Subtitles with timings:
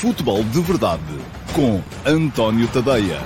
[0.00, 1.02] Futebol de Verdade
[1.52, 3.18] com António Tadeia.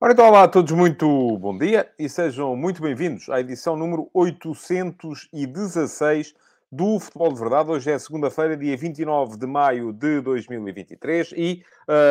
[0.00, 4.08] Ora então, olá a todos, muito bom dia e sejam muito bem-vindos à edição número
[4.14, 6.36] 816
[6.72, 7.70] do Futebol de Verdade.
[7.70, 11.62] Hoje é segunda-feira, dia 29 de maio de 2023 e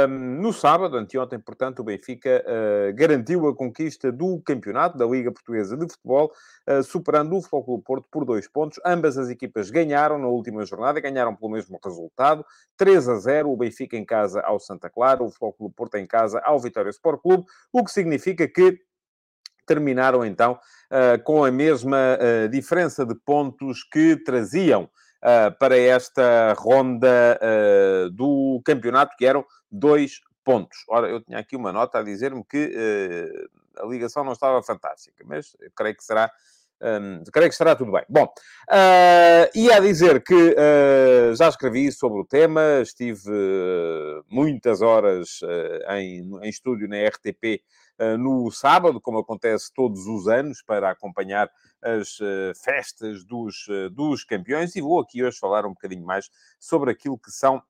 [0.07, 5.31] um, no sábado, anteontem, portanto, o Benfica uh, garantiu a conquista do campeonato da Liga
[5.31, 6.31] Portuguesa de Futebol,
[6.69, 8.79] uh, superando o Futebol Clube Porto por dois pontos.
[8.85, 12.45] Ambas as equipas ganharam na última jornada, ganharam pelo mesmo resultado,
[12.77, 16.05] 3 a 0, o Benfica em casa ao Santa Clara, o Futebol Clube Porto em
[16.05, 18.79] casa ao Vitória Sport Clube, o que significa que
[19.71, 20.59] terminaram então
[20.91, 27.39] uh, com a mesma uh, diferença de pontos que traziam uh, para esta ronda
[28.11, 30.77] do campeonato, que eram dois pontos.
[30.89, 32.75] Ora, eu tinha aqui uma nota a dizer-me que
[33.77, 36.29] a ligação não estava fantástica, mas eu creio que será.
[36.83, 38.03] Um, creio que estará tudo bem.
[38.09, 44.81] Bom, uh, ia a dizer que uh, já escrevi sobre o tema, estive uh, muitas
[44.81, 45.41] horas
[45.89, 51.49] em, em estúdio na RTP eh, no sábado, como acontece todos os anos, para acompanhar
[51.81, 54.75] as eh, festas dos, eh, dos campeões.
[54.75, 57.61] E vou aqui hoje falar um bocadinho mais sobre aquilo que são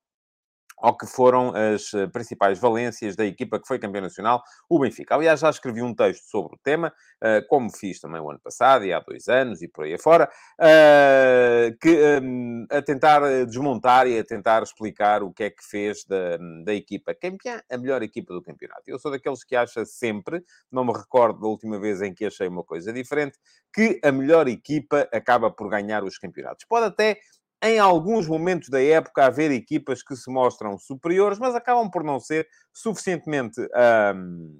[0.81, 5.15] ao que foram as eh, principais valências da equipa que foi campeã nacional, o Benfica.
[5.15, 8.83] Aliás, já escrevi um texto sobre o tema, eh, como fiz também o ano passado
[8.83, 11.97] e há dois anos e por aí afora, eh, que,
[12.71, 17.13] a tentar desmontar e a tentar explicar o que é que fez da, da equipa
[17.13, 18.83] campeã, a melhor equipa do campeonato.
[18.87, 22.47] Eu sou daqueles que acha sempre, não me recordo da última vez em que achei
[22.47, 23.37] uma coisa diferente,
[23.73, 26.65] que a melhor equipa acaba por ganhar os campeonatos.
[26.67, 27.19] Pode até
[27.61, 32.19] em alguns momentos da época, haver equipas que se mostram superiores, mas acabam por não
[32.19, 33.61] ser suficientemente
[34.15, 34.59] um,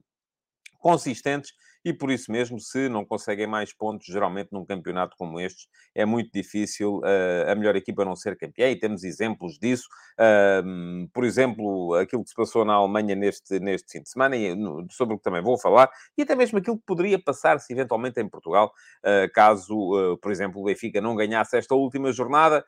[0.78, 5.68] consistentes e por isso mesmo, se não conseguem mais pontos, geralmente num campeonato como este,
[5.96, 9.88] é muito difícil uh, a melhor equipa não ser campeã, e temos exemplos disso.
[10.14, 14.56] Uh, por exemplo, aquilo que se passou na Alemanha neste, neste fim de semana, e,
[14.56, 18.20] no, sobre o que também vou falar, e até mesmo aquilo que poderia passar-se eventualmente
[18.20, 18.72] em Portugal,
[19.04, 22.64] uh, caso, por exemplo, o Benfica não ganhasse esta última jornada,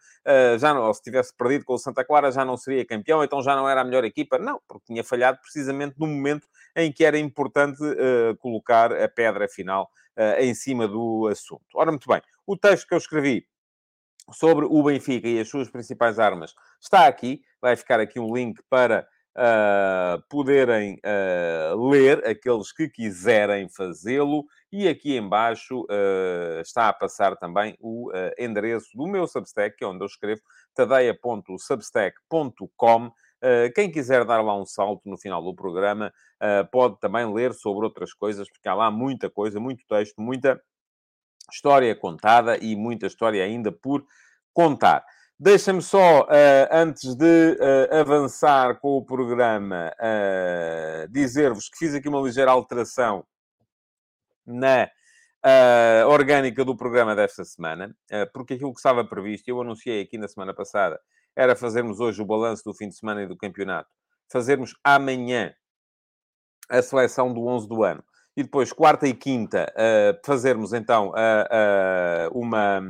[0.59, 3.41] já não, ou se tivesse perdido com o Santa Clara, já não seria campeão, então
[3.41, 4.38] já não era a melhor equipa.
[4.38, 7.80] Não, porque tinha falhado precisamente no momento em que era importante
[8.40, 11.66] colocar a pedra final uh, em cima do assunto.
[11.75, 13.46] Ora, muito bem, o texto que eu escrevi
[14.31, 17.42] sobre o Benfica e as suas principais armas está aqui.
[17.62, 24.46] Vai ficar aqui um link para uh, poderem uh, ler, aqueles que quiserem fazê-lo.
[24.72, 29.88] E aqui embaixo uh, está a passar também o endereço do meu Substack, que é
[29.88, 30.42] onde eu escrevo,
[30.74, 33.12] tadeia.substack.com.
[33.76, 37.86] quem quiser dar lá um salto no final do programa, uh, pode também ler sobre
[37.86, 40.62] outras coisas, porque há lá muita coisa, muito texto, muita
[41.52, 44.06] história contada e muita história ainda por
[44.54, 45.06] contar.
[45.40, 46.28] Deixa-me só, uh,
[46.72, 53.25] antes de uh, avançar com o programa, uh, dizer-vos que fiz aqui uma ligeira alteração
[54.46, 54.90] na
[56.08, 57.94] orgânica do programa desta semana,
[58.31, 60.98] porque aquilo que estava previsto, eu anunciei aqui na semana passada,
[61.35, 63.89] era fazermos hoje o balanço do fim de semana e do campeonato,
[64.31, 65.53] fazermos amanhã
[66.69, 68.03] a seleção do 11 do ano.
[68.35, 72.81] E depois, quarta e quinta, uh, fazermos então uh, uh, uma,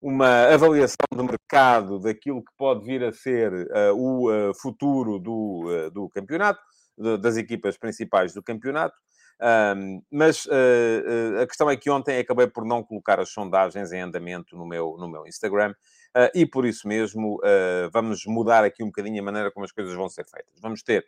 [0.00, 3.52] uma avaliação de mercado daquilo que pode vir a ser
[3.94, 6.60] o futuro do, do campeonato,
[6.96, 8.94] de, das equipas principais do campeonato.
[9.42, 10.46] Um, mas
[11.40, 14.96] a questão é que ontem acabei por não colocar as sondagens em andamento no meu,
[14.98, 15.74] no meu Instagram.
[16.34, 17.40] E por isso mesmo
[17.92, 20.60] vamos mudar aqui um bocadinho a maneira como as coisas vão ser feitas.
[20.60, 21.06] Vamos ter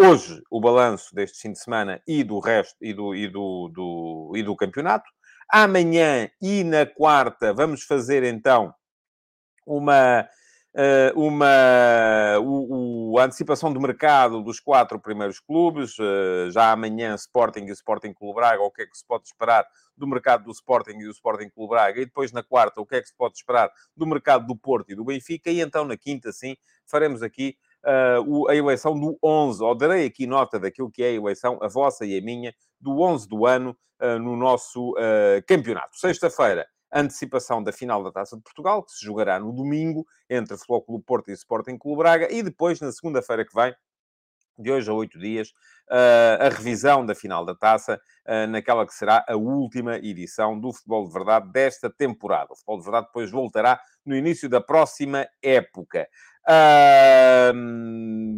[0.00, 4.32] hoje o balanço deste fim de semana e do resto e do, e do, do,
[4.34, 5.10] e do campeonato.
[5.52, 8.72] Amanhã e na quarta vamos fazer então
[9.66, 10.26] uma,
[11.14, 15.96] uma o, o, a antecipação do mercado dos quatro primeiros clubes.
[15.98, 19.66] Eh, já amanhã Sporting e Sporting Clube Braga, o que é que se pode esperar
[19.96, 22.00] do mercado do Sporting e do Sporting Clube Braga.
[22.00, 24.90] E depois na quarta, o que é que se pode esperar do mercado do Porto
[24.90, 25.50] e do Benfica.
[25.50, 26.56] E então na quinta, sim,
[26.86, 31.12] faremos aqui uh, a eleição do 11, ou darei aqui nota daquilo que é a
[31.12, 35.98] eleição, a vossa e a minha, do 11 do ano uh, no nosso uh, campeonato.
[35.98, 40.82] Sexta-feira, antecipação da final da Taça de Portugal, que se jogará no domingo entre Futebol
[40.82, 43.74] Clube Porto e Sporting Clube Braga, e depois, na segunda-feira que vem,
[44.58, 45.52] de hoje a oito dias,
[45.88, 47.98] a revisão da final da taça,
[48.50, 52.52] naquela que será a última edição do Futebol de Verdade desta temporada.
[52.52, 56.06] O Futebol de Verdade depois voltará no início da próxima época.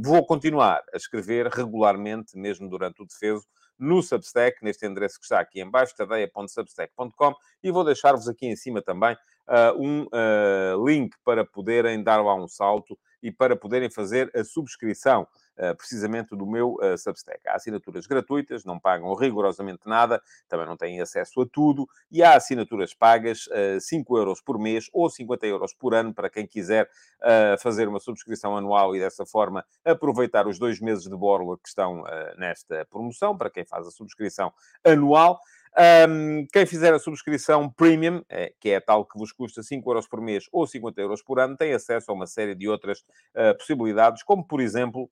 [0.04, 3.44] Vou continuar a escrever regularmente, mesmo durante o defeso,
[3.78, 8.56] no Substack, neste endereço que está aqui em baixo, tadeia.substack.com, e vou deixar-vos aqui em
[8.56, 9.16] cima também
[9.48, 14.42] uh, um uh, link para poderem dar lá um salto e para poderem fazer a
[14.44, 15.26] subscrição
[15.58, 17.46] uh, precisamente do meu uh, Substack.
[17.46, 22.34] Há assinaturas gratuitas, não pagam rigorosamente nada, também não têm acesso a tudo, e há
[22.34, 26.88] assinaturas pagas, uh, 5 euros por mês ou 50 euros por ano, para quem quiser
[27.60, 32.02] fazer uma subscrição anual e dessa forma aproveitar os dois meses de borla que estão
[32.36, 34.52] nesta promoção, para quem faz a subscrição
[34.84, 35.40] anual.
[35.78, 40.06] Um, quem fizer a subscrição premium, é, que é tal que vos custa 5 euros
[40.06, 43.56] por mês ou 50 euros por ano, tem acesso a uma série de outras uh,
[43.56, 45.10] possibilidades, como por exemplo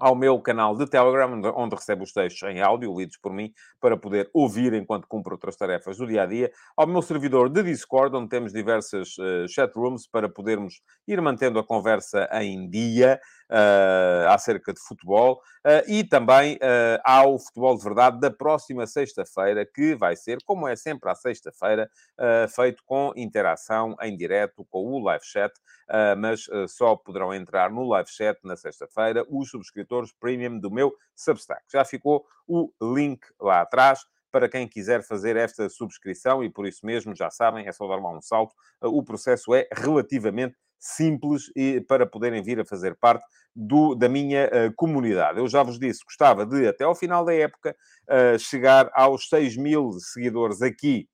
[0.00, 3.98] ao meu canal de Telegram, onde recebo os textos em áudio, lidos por mim, para
[3.98, 8.16] poder ouvir enquanto cumpro outras tarefas do dia a dia, ao meu servidor de Discord,
[8.16, 14.28] onde temos diversas uh, chat rooms para podermos ir mantendo a conversa em dia uh,
[14.28, 16.58] acerca de futebol, uh, e também
[17.04, 21.90] ao Futebol de Verdade da próxima sexta-feira, que vai ser, como é sempre à sexta-feira,
[22.54, 25.52] feito com interação em direto com o live chat,
[26.18, 31.62] mas só poderão entrar no live chat na sexta-feira os subscritores premium do meu Substack.
[31.72, 36.86] Já ficou o link lá atrás para quem quiser fazer esta subscrição e por isso
[36.86, 38.54] mesmo, já sabem, é só dar lá um salto.
[38.82, 43.24] O processo é relativamente simples e para poderem vir a fazer parte
[43.54, 45.38] do, da minha uh, comunidade.
[45.38, 47.76] Eu já vos disse, gostava de, até ao final da época,
[48.08, 51.08] uh, chegar aos 6 mil seguidores aqui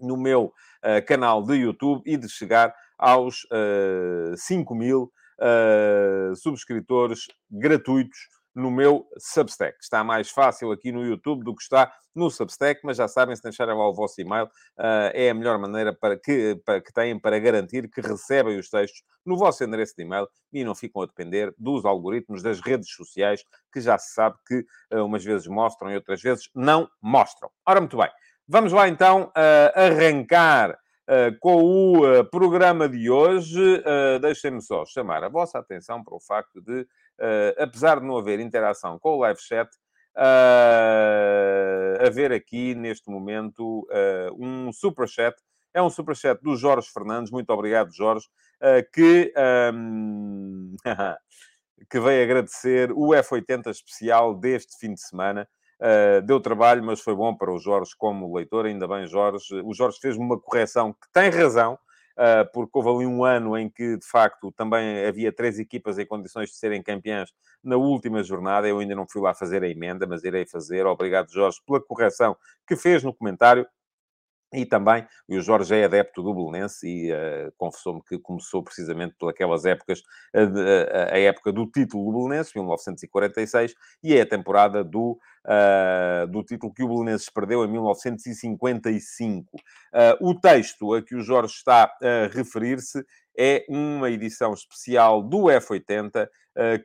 [0.00, 5.12] no meu uh, canal de YouTube e de chegar aos uh, 5 mil
[6.36, 8.16] subscritores gratuitos
[8.54, 9.76] no meu Substack.
[9.80, 13.42] Está mais fácil aqui no YouTube do que está no Substack, mas já sabem, se
[13.42, 17.18] deixarem lá o vosso e-mail, uh, é a melhor maneira para que, para que têm
[17.18, 21.06] para garantir que recebem os textos no vosso endereço de e-mail e não ficam a
[21.06, 25.90] depender dos algoritmos das redes sociais, que já se sabe que uh, umas vezes mostram
[25.90, 27.50] e outras vezes não mostram.
[27.66, 28.10] Ora, muito bem.
[28.46, 34.84] Vamos lá então uh, arrancar Uh, com o uh, programa de hoje, uh, deixem-me só
[34.86, 36.86] chamar a vossa atenção para o facto de,
[37.58, 39.68] apesar de não haver interação com o live chat,
[42.00, 43.86] haver aqui neste momento
[44.38, 45.34] um super chat.
[45.74, 48.26] É um super chat do Jorge Fernandes, muito obrigado, Jorge,
[48.92, 49.32] que,
[49.74, 50.74] um,
[51.90, 55.48] que veio agradecer o F80 especial deste fim de semana.
[55.82, 58.66] Uh, deu trabalho, mas foi bom para o Jorge como leitor.
[58.66, 59.60] Ainda bem, Jorge.
[59.64, 61.78] O Jorge fez-me uma correção que tem razão, uh,
[62.52, 66.50] porque houve ali um ano em que, de facto, também havia três equipas em condições
[66.50, 67.30] de serem campeãs
[67.62, 68.68] na última jornada.
[68.68, 70.86] Eu ainda não fui lá fazer a emenda, mas irei fazer.
[70.86, 72.36] Obrigado, Jorge, pela correção
[72.66, 73.66] que fez no comentário.
[74.52, 79.30] E também, o Jorge é adepto do Belenense e uh, confessou-me que começou precisamente por
[79.30, 80.02] aquelas épocas,
[80.34, 85.18] a, a, época do título do Belenense, 1946, e é a temporada do,
[86.30, 89.56] do título que o Belenenses perdeu em 1955.
[89.56, 93.02] Uh, o texto a que o Jorge está a referir-se
[93.36, 96.28] é uma edição especial do F80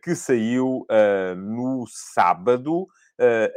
[0.02, 0.88] que saiu
[1.36, 2.88] no sábado.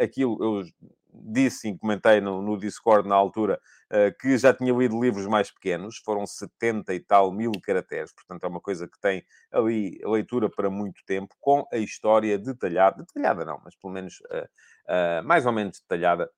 [0.01, 0.65] aquilo, eu
[1.13, 3.61] disse e comentei no, no Discord na altura
[3.91, 8.45] uh, que já tinha lido livros mais pequenos, foram 70 e tal mil caracteres, portanto
[8.45, 13.45] é uma coisa que tem ali leitura para muito tempo, com a história detalhada, detalhada
[13.45, 16.31] não, mas pelo menos uh, uh, mais ou menos detalhada,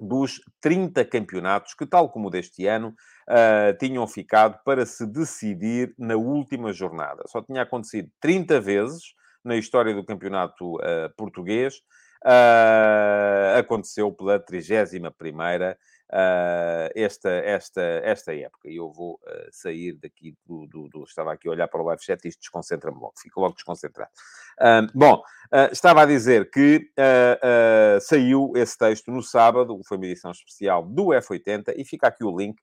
[0.00, 2.94] dos 30 campeonatos que, tal como deste ano,
[3.28, 7.22] uh, tinham ficado para se decidir na última jornada.
[7.26, 9.14] Só tinha acontecido 30 vezes
[9.44, 11.80] na história do campeonato uh, português
[12.24, 15.76] Uh, aconteceu pela 31 primeira
[16.10, 18.66] uh, esta, esta, esta época.
[18.66, 21.84] E eu vou uh, sair daqui do, do, do, Estava aqui a olhar para o
[21.84, 24.10] live chat e isto desconcentra-me logo, fico logo desconcentrado.
[24.94, 25.22] bom,
[25.70, 26.90] estava a dizer que
[28.00, 32.34] saiu esse texto no sábado, foi uma edição especial do F80, e fica aqui o
[32.34, 32.56] link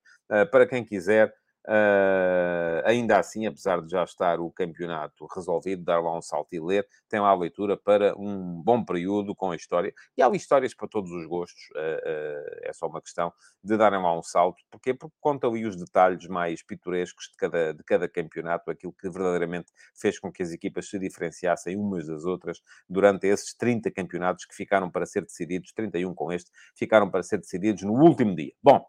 [0.50, 1.32] para quem quiser
[1.68, 6.60] Uh, ainda assim, apesar de já estar o campeonato resolvido, dar lá um salto e
[6.60, 9.94] ler, tem lá a leitura para um bom período com a história.
[10.18, 13.32] E há histórias para todos os gostos, uh, uh, é só uma questão
[13.64, 14.64] de darem lá um salto.
[14.72, 19.72] Porque conta ali os detalhes mais pitorescos de cada, de cada campeonato, aquilo que verdadeiramente
[19.96, 24.56] fez com que as equipas se diferenciassem umas das outras durante esses 30 campeonatos que
[24.56, 28.54] ficaram para ser decididos, 31 com este, ficaram para ser decididos no último dia.
[28.64, 28.84] Bom.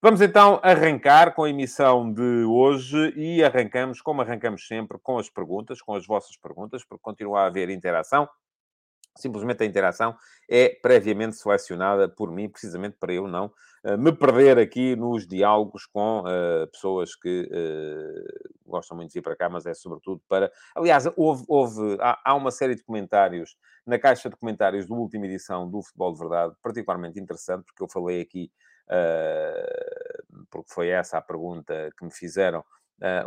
[0.00, 5.28] Vamos então arrancar com a emissão de hoje e arrancamos, como arrancamos sempre, com as
[5.28, 8.28] perguntas, com as vossas perguntas, porque continua a haver interação.
[9.16, 10.16] Simplesmente a interação
[10.48, 13.52] é previamente selecionada por mim, precisamente para eu não
[13.98, 16.22] me perder aqui nos diálogos com
[16.70, 17.50] pessoas que
[18.64, 20.52] gostam muito de vir para cá, mas é sobretudo para...
[20.76, 25.26] Aliás, houve, houve há, há uma série de comentários na caixa de comentários da última
[25.26, 28.52] edição do Futebol de Verdade, particularmente interessante, porque eu falei aqui,
[30.50, 32.64] porque foi essa a pergunta que me fizeram,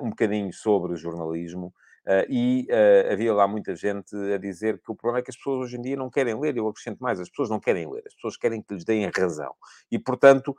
[0.02, 1.74] um bocadinho sobre o jornalismo.
[2.02, 5.38] Uh, e uh, havia lá muita gente a dizer que o problema é que as
[5.38, 6.58] pessoas hoje em dia não querem ler.
[6.58, 9.12] Eu acrescento mais: as pessoas não querem ler, as pessoas querem que lhes deem a
[9.16, 9.54] razão.
[9.92, 10.56] E, portanto,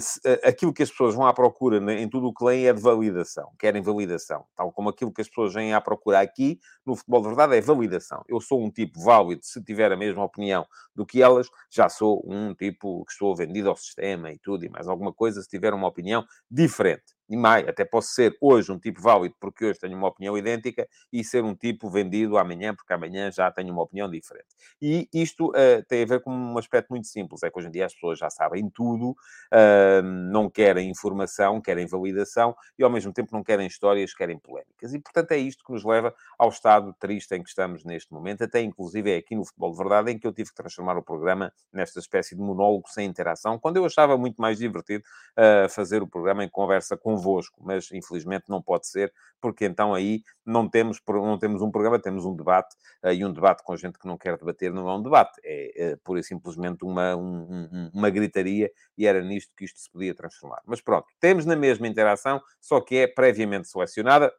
[0.00, 2.80] se, aquilo que as pessoas vão à procura em tudo o que leem é de
[2.80, 4.44] validação, querem validação.
[4.54, 7.60] Tal como aquilo que as pessoas vêm à procura aqui no futebol de verdade é
[7.60, 8.24] validação.
[8.28, 12.22] Eu sou um tipo válido se tiver a mesma opinião do que elas, já sou
[12.24, 15.74] um tipo que estou vendido ao sistema e tudo, e mais alguma coisa se tiver
[15.74, 19.96] uma opinião diferente e mais, até posso ser hoje um tipo válido porque hoje tenho
[19.96, 24.10] uma opinião idêntica e ser um tipo vendido amanhã porque amanhã já tenho uma opinião
[24.10, 24.46] diferente.
[24.80, 27.70] E isto uh, tem a ver com um aspecto muito simples, é que hoje em
[27.70, 33.12] dia as pessoas já sabem tudo, uh, não querem informação, querem validação e ao mesmo
[33.12, 34.94] tempo não querem histórias, querem polémicas.
[34.94, 38.44] E portanto é isto que nos leva ao estado triste em que estamos neste momento,
[38.44, 41.02] até inclusive é aqui no Futebol de Verdade em que eu tive que transformar o
[41.02, 45.04] programa nesta espécie de monólogo sem interação, quando eu achava muito mais divertido
[45.36, 49.92] uh, fazer o programa em conversa com convosco, mas infelizmente não pode ser, porque então
[49.92, 53.76] aí não temos, não temos um programa, temos um debate, uh, e um debate com
[53.76, 57.16] gente que não quer debater não é um debate, é uh, pura e simplesmente uma,
[57.16, 60.62] um, um, uma gritaria, e era nisto que isto se podia transformar.
[60.64, 64.32] Mas pronto, temos na mesma interação, só que é previamente selecionada.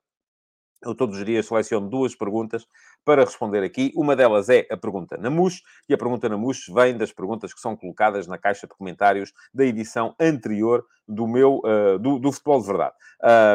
[0.82, 2.66] Eu todos os dias seleciono duas perguntas
[3.04, 3.92] para responder aqui.
[3.96, 7.54] Uma delas é a pergunta na MUS, e a pergunta na MUS vem das perguntas
[7.54, 12.32] que são colocadas na caixa de comentários da edição anterior do meu, uh, do, do,
[12.32, 12.94] futebol de verdade.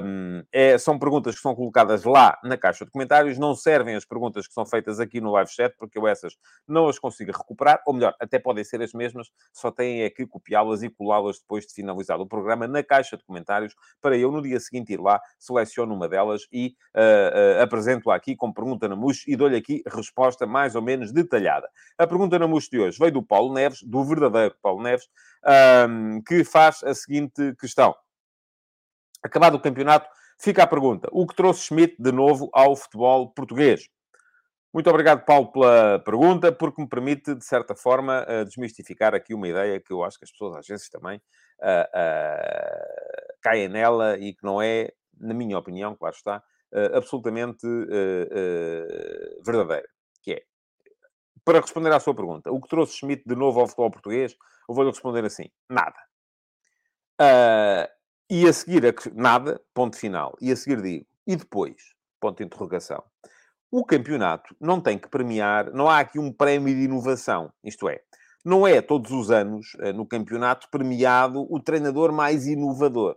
[0.04, 4.04] Um, é, são perguntas que são colocadas lá na caixa de comentários, não servem as
[4.04, 6.36] perguntas que são feitas aqui no live chat, porque eu essas
[6.66, 10.26] não as consigo recuperar, ou melhor, até podem ser as mesmas, só têm é que
[10.26, 14.42] copiá-las e colá-las depois de finalizado o programa na caixa de comentários, para eu no
[14.42, 18.96] dia seguinte ir lá, seleciono uma delas e uh, uh, apresento-a aqui com pergunta na
[18.96, 21.68] MUS e dou-lhe aqui resposta mais ou menos detalhada.
[21.98, 25.06] A pergunta na MUS de hoje veio do Paulo Neves, do verdadeiro Paulo Neves,
[25.88, 27.94] um, que faz a seguinte questão.
[29.22, 30.08] Acabado o campeonato,
[30.40, 33.88] fica a pergunta: o que trouxe Schmidt de novo ao futebol português?
[34.72, 39.80] Muito obrigado, Paulo, pela pergunta, porque me permite, de certa forma, desmistificar aqui uma ideia
[39.80, 41.18] que eu acho que as pessoas às vezes também
[41.60, 46.42] uh, uh, caem nela e que não é, na minha opinião, claro está,
[46.74, 47.66] uh, absolutamente
[49.44, 49.88] verdadeira.
[50.22, 50.42] Que é,
[51.44, 54.36] para responder à sua pergunta, o que trouxe Schmidt de novo ao futebol português
[54.68, 55.96] eu vou-lhe responder assim: nada.
[57.20, 57.88] Uh,
[58.30, 60.36] e a seguir, a, nada, ponto final.
[60.40, 61.94] E a seguir digo: e depois?
[62.20, 63.02] Ponto de interrogação.
[63.70, 67.52] O campeonato não tem que premiar, não há aqui um prémio de inovação.
[67.62, 68.00] Isto é,
[68.44, 73.16] não é todos os anos ah, no campeonato premiado o treinador mais inovador.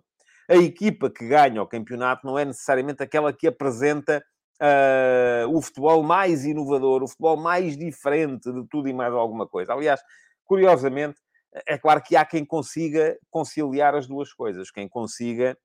[0.49, 4.23] A equipa que ganha o campeonato não é necessariamente aquela que apresenta
[4.61, 9.73] uh, o futebol mais inovador, o futebol mais diferente de tudo e mais alguma coisa.
[9.73, 10.01] Aliás,
[10.45, 11.19] curiosamente,
[11.67, 15.57] é claro que há quem consiga conciliar as duas coisas, quem consiga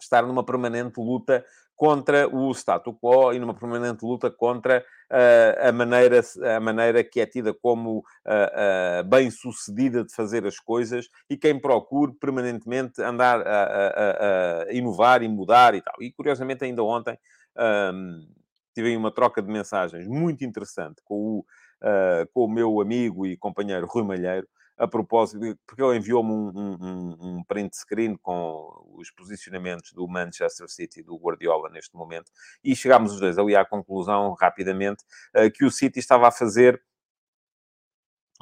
[0.00, 1.44] estar numa permanente luta
[1.76, 6.20] contra o status quo e numa permanente luta contra uh, a, maneira,
[6.56, 11.58] a maneira que é tida como uh, uh, bem-sucedida de fazer as coisas e quem
[11.58, 15.94] procure permanentemente andar a, a, a, inovar e mudar e tal.
[16.00, 17.18] E, curiosamente, ainda ontem
[17.92, 18.26] um,
[18.74, 21.46] tive uma troca de mensagens muito interessante com o,
[22.32, 27.16] com o meu amigo e companheiro Rui Malheiro, a propósito, porque ele enviou-me um, um,
[27.20, 32.30] um, print screen com os posicionamentos do Manchester City e do Guardiola neste momento,
[32.62, 35.04] e chegámos os dois ali à conclusão, rapidamente,
[35.36, 36.82] uh, que o City estava a fazer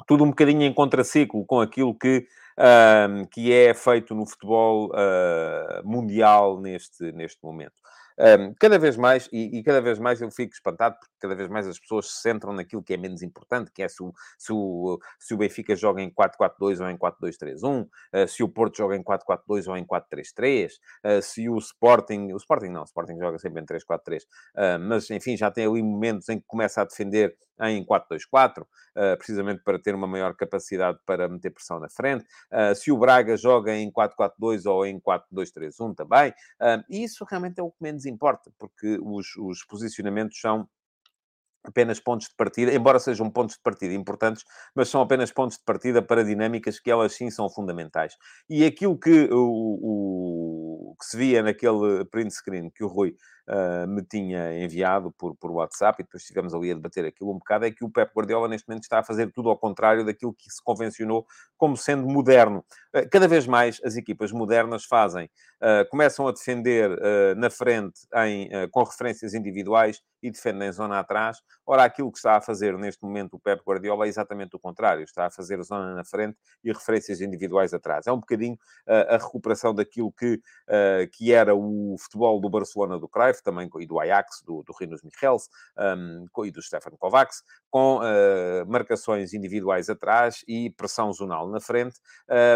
[0.07, 2.27] tudo um bocadinho em contraciclo com aquilo que,
[3.31, 7.75] que é feito no futebol uh, mundial neste, neste momento.
[8.19, 11.49] Um, cada vez mais, e, e, cada vez mais eu fico espantado, porque cada vez
[11.49, 14.51] mais as pessoas se centram naquilo que é menos importante, que é se o, se
[14.51, 18.77] o, se o Benfica joga em 4-4-2 ou em 4-2-3-1, uh, ah, se o Porto
[18.77, 22.85] joga em 4-4-2 ou em 4-3-3, uh, ah, se o Sporting, o Sporting não, o
[22.85, 26.81] Sporting joga sempre em 3-4-3, uh, mas enfim, já tem ali momentos em que começa
[26.81, 28.65] a defender em 4-2-4,
[29.17, 32.25] precisamente para ter uma maior capacidade para meter pressão na frente,
[32.75, 36.33] se o Braga joga em 4-4-2 ou em 4-2-3-1 também,
[36.89, 40.67] e isso realmente é o que menos importa, porque os, os posicionamentos são
[41.63, 44.43] apenas pontos de partida, embora sejam pontos de partida importantes,
[44.75, 48.15] mas são apenas pontos de partida para dinâmicas que elas sim são fundamentais.
[48.49, 53.15] E aquilo que, o, o que se via naquele print screen que o Rui
[53.47, 57.37] uh, me tinha enviado por, por WhatsApp, e depois estivemos ali a debater aquilo um
[57.37, 60.33] bocado, é que o Pep Guardiola neste momento está a fazer tudo ao contrário daquilo
[60.33, 61.25] que se convencionou
[61.57, 62.63] como sendo moderno.
[62.95, 65.29] Uh, cada vez mais as equipas modernas fazem,
[65.61, 66.89] uh, começam a defender
[67.37, 71.37] na frente em, com referências individuais e defendem zona atrás.
[71.65, 75.03] Ora, aquilo que está a fazer neste momento o Pep Guardiola é exatamente o contrário.
[75.03, 78.07] Está a fazer zona na frente e referências individuais atrás.
[78.07, 78.57] É um bocadinho
[78.87, 80.39] a recuperação daquilo que,
[81.11, 85.01] que era o futebol do Barcelona do Cruyff, também e do Ajax, do, do Rinos
[85.01, 85.49] Michels
[85.97, 91.99] um, e do Stefan Kovacs, com uh, marcações individuais atrás e pressão zonal na frente.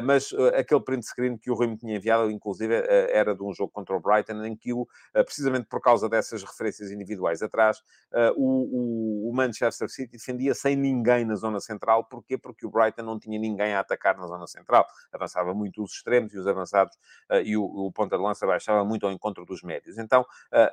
[0.04, 2.74] mas aquele print screen que o Rui me tinha enviado, inclusive,
[3.10, 4.88] era de um jogo contra o Brighton, em que, o,
[5.26, 7.80] precisamente por causa dessas referências individuais atrás,
[8.14, 12.06] uh, o, o, Manchester City defendia sem ninguém na zona central.
[12.06, 12.38] Porquê?
[12.38, 14.86] Porque o Brighton não tinha ninguém a atacar na zona central.
[15.12, 16.96] Avançava muito os extremos e os avançados,
[17.32, 19.98] uh, e o, o ponta de lança baixava muito ao encontro dos médios.
[19.98, 20.26] Então,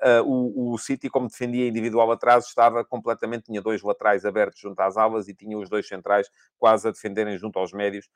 [0.02, 4.80] uh, o, o City, como defendia individual atrás, estava completamente, tinha dois laterais abertos junto
[4.80, 8.08] às alas e tinha os dois centrais quase a defenderem junto aos médios,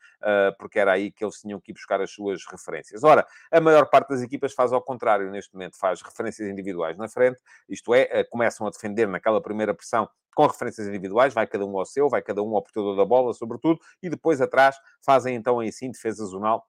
[0.58, 3.04] porque era aí que eles tinham que ir buscar as suas referências.
[3.04, 7.08] Ora, a maior parte das equipas faz ao contrário neste momento, faz referências individuais na
[7.08, 11.66] frente, isto é, começa começam a defender naquela primeira pressão com referências individuais, vai cada
[11.66, 15.34] um ao seu, vai cada um ao portador da bola, sobretudo, e depois atrás fazem
[15.34, 16.64] então aí sim defesa zonal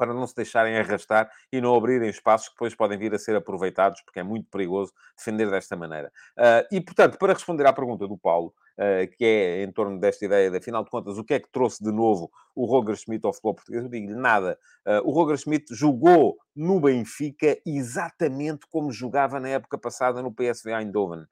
[0.00, 3.36] para não se deixarem arrastar e não abrirem espaços que depois podem vir a ser
[3.36, 6.10] aproveitados, porque é muito perigoso defender desta maneira.
[6.38, 10.24] Uh, e, portanto, para responder à pergunta do Paulo, uh, que é em torno desta
[10.24, 13.26] ideia, de, afinal de contas, o que é que trouxe de novo o Roger Schmidt
[13.26, 13.84] ao futebol português?
[13.84, 14.58] Eu digo-lhe nada.
[14.86, 20.72] Uh, o Roger Schmidt jogou no Benfica exatamente como jogava na época passada no PSV
[20.72, 21.26] Eindhoven.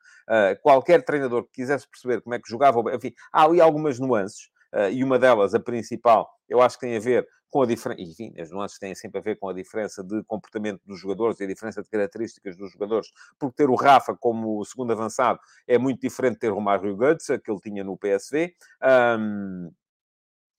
[0.63, 4.51] qualquer treinador que quisesse perceber como é que jogava, enfim, há ali algumas nuances,
[4.93, 8.33] e uma delas, a principal, eu acho que tem a ver com a diferença, enfim,
[8.39, 11.47] as nuances têm sempre a ver com a diferença de comportamento dos jogadores e a
[11.47, 16.35] diferença de características dos jogadores, porque ter o Rafa como segundo avançado é muito diferente
[16.35, 18.55] de ter o Mário Götze, que ele tinha no PSV.
[19.19, 19.71] Um,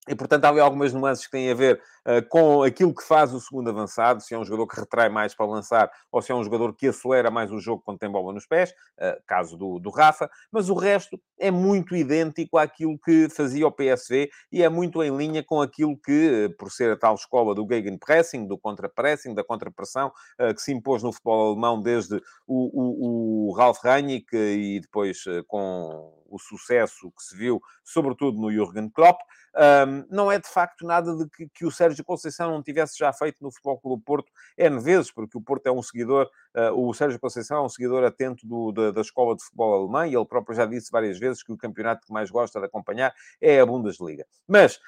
[0.08, 3.34] e, portanto, há ali algumas nuances que têm a ver uh, com aquilo que faz
[3.34, 6.36] o segundo avançado, se é um jogador que retrai mais para lançar ou se é
[6.36, 9.78] um jogador que acelera mais o jogo quando tem bola nos pés, uh, caso do,
[9.78, 14.70] do Rafa, mas o resto é muito idêntico àquilo que fazia o PSV e é
[14.70, 18.58] muito em linha com aquilo que, uh, por ser a tal escola do gegenpressing, do
[18.58, 20.12] contra-pressing, da contra-pressão,
[20.56, 22.16] que se impôs no futebol alemão desde
[22.48, 28.52] o, o, o Ralf Rangnick e depois com o sucesso que se viu, sobretudo no
[28.52, 29.20] Jürgen Klopp,
[29.56, 33.12] um, não é de facto nada de que, que, o Sérgio Conceição não tivesse já
[33.12, 36.94] feito no Futebol Clube Porto N vezes, porque o Porto é um seguidor, uh, o
[36.94, 40.26] Sérgio Conceição é um seguidor atento do, da, da, escola de futebol alemã e ele
[40.26, 43.66] próprio já disse várias vezes que o campeonato que mais gosta de acompanhar é a
[43.66, 44.26] Bundesliga.
[44.48, 44.80] Mas,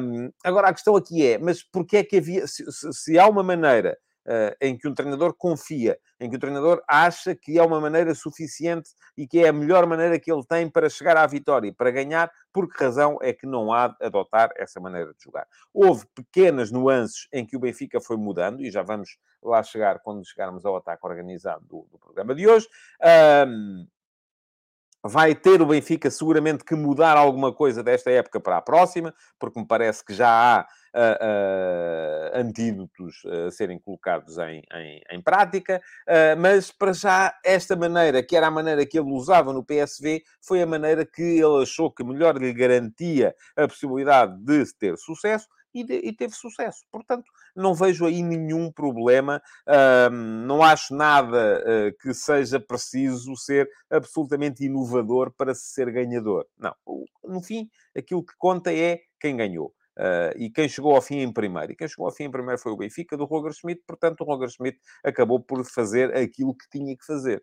[0.00, 3.26] um, agora a questão aqui é, mas porquê é que havia, se, se, se há
[3.26, 3.98] uma maneira
[4.60, 8.90] em que um treinador confia, em que o treinador acha que é uma maneira suficiente
[9.16, 12.30] e que é a melhor maneira que ele tem para chegar à vitória, para ganhar,
[12.52, 15.46] por que razão é que não há de adotar essa maneira de jogar?
[15.72, 20.26] Houve pequenas nuances em que o Benfica foi mudando, e já vamos lá chegar quando
[20.26, 22.68] chegarmos ao ataque organizado do, do programa de hoje.
[23.46, 23.86] Um,
[25.08, 29.60] vai ter o Benfica seguramente que mudar alguma coisa desta época para a próxima, porque
[29.60, 36.40] me parece que já há uh, antídotos a serem colocados em, em, em prática, uh,
[36.40, 40.62] mas para já esta maneira, que era a maneira que ele usava no PSV, foi
[40.62, 45.46] a maneira que ele achou que melhor lhe garantia a possibilidade de ter sucesso
[45.84, 46.84] e, teve sucesso.
[46.90, 49.42] Portanto, não vejo aí nenhum problema,
[50.46, 56.46] não acho nada uh, que seja preciso ser absolutamente inovador para se ser ganhador.
[56.58, 56.74] Não,
[57.24, 59.74] no fim, aquilo que conta é quem ganhou.
[59.98, 61.72] Uh, e quem chegou ao fim em primeiro.
[61.72, 63.82] E quem chegou ao fim em primeiro foi o Benfica, do Roger Schmidt.
[63.86, 67.42] Portanto, o Roger Schmidt acabou por fazer aquilo que tinha que fazer.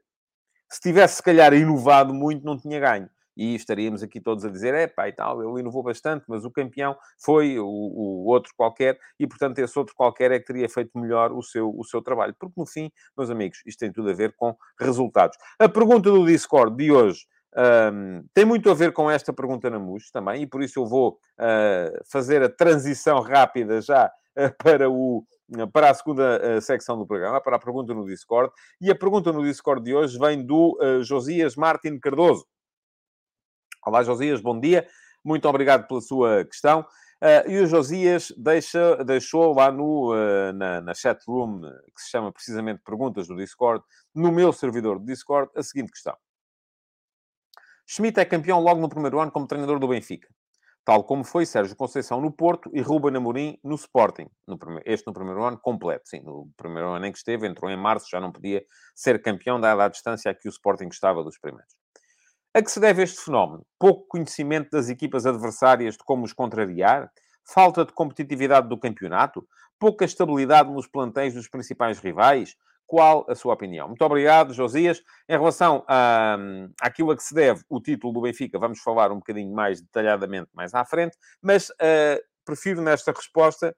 [0.71, 4.73] Se tivesse, se calhar, inovado muito, não tinha ganho e estaríamos aqui todos a dizer,
[4.73, 8.97] é pá, e tal, ele inovou bastante, mas o campeão foi o, o, outro qualquer,
[9.19, 12.35] e portanto esse outro qualquer é que teria feito melhor o seu, o seu trabalho.
[12.39, 15.37] Porque no fim, meus amigos, isto tem tudo a ver com resultados.
[15.59, 19.77] A pergunta do Discord de hoje um, tem muito a ver com esta pergunta na
[19.77, 24.89] MUS também, e por isso eu vou uh, fazer a transição rápida já uh, para
[24.89, 25.23] o,
[25.71, 28.51] para a segunda uh, secção do programa, para a pergunta no Discord.
[28.81, 32.45] E a pergunta no Discord de hoje vem do Josias Martin Cardoso.
[33.85, 34.87] Olá, Josias, bom dia.
[35.23, 36.85] Muito obrigado pela sua questão.
[37.47, 40.13] E o Josias deixa, deixou lá no,
[40.53, 45.05] na, na chat room, que se chama precisamente Perguntas do Discord, no meu servidor do
[45.05, 46.17] Discord, a seguinte questão.
[47.85, 50.27] Schmidt é campeão logo no primeiro ano como treinador do Benfica.
[50.85, 54.27] tal como foi Sérgio Conceição no Porto e Ruben Amorim no Sporting.
[54.45, 56.19] No primeiro, este no primeiro ano completo, sim.
[56.21, 59.85] No primeiro ano em que esteve, entrou em março, já não podia ser campeão, dada
[59.85, 61.73] a distância a que o Sporting estava dos primeiros.
[62.53, 63.65] A que se deve este fenómeno?
[63.79, 67.09] Pouco conhecimento das equipas adversárias de como os contrariar?
[67.45, 69.47] Falta de competitividade do campeonato?
[69.79, 72.55] Pouca estabilidade nos plantéis dos principais rivais?
[72.85, 73.87] Qual a sua opinião?
[73.87, 75.01] Muito obrigado, Josias.
[75.27, 76.37] Em relação a,
[76.81, 80.49] àquilo a que se deve o título do Benfica, vamos falar um bocadinho mais detalhadamente
[80.53, 83.75] mais à frente, mas uh, prefiro nesta resposta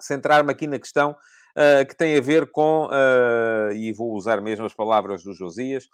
[0.00, 4.66] centrar-me aqui na questão uh, que tem a ver com, uh, e vou usar mesmo
[4.66, 5.88] as palavras do Josias,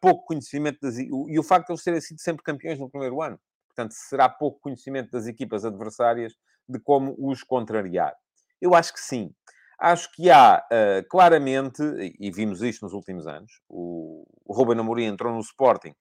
[0.00, 3.38] pouco conhecimento das, e o facto de eles terem sido sempre campeões no primeiro ano.
[3.68, 6.34] Portanto, será pouco conhecimento das equipas adversárias
[6.68, 8.14] de como os contrariar.
[8.60, 9.32] Eu acho que sim.
[9.80, 11.82] Acho que há uh, claramente,
[12.20, 15.94] e vimos isto nos últimos anos, o, o Ruben Amorim entrou no Sporting,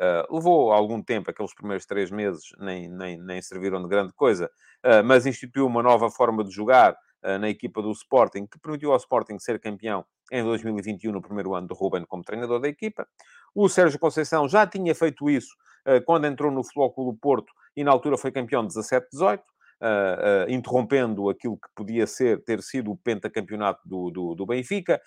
[0.00, 4.48] uh, levou algum tempo, aqueles primeiros três meses nem, nem, nem serviram de grande coisa,
[4.86, 6.96] uh, mas instituiu uma nova forma de jogar
[7.40, 11.66] na equipa do Sporting, que permitiu ao Sporting ser campeão em 2021, no primeiro ano
[11.66, 13.08] do Ruben como treinador da equipa.
[13.54, 15.56] O Sérgio Conceição já tinha feito isso
[16.04, 19.40] quando entrou no Futebol do Porto e na altura foi campeão 17-18
[19.80, 25.00] uh, uh, interrompendo aquilo que podia ser, ter sido o pentacampeonato do, do, do Benfica.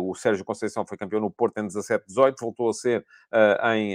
[0.00, 3.04] O Sérgio Conceição foi campeão no Porto em 17-18, voltou a ser
[3.74, 3.94] em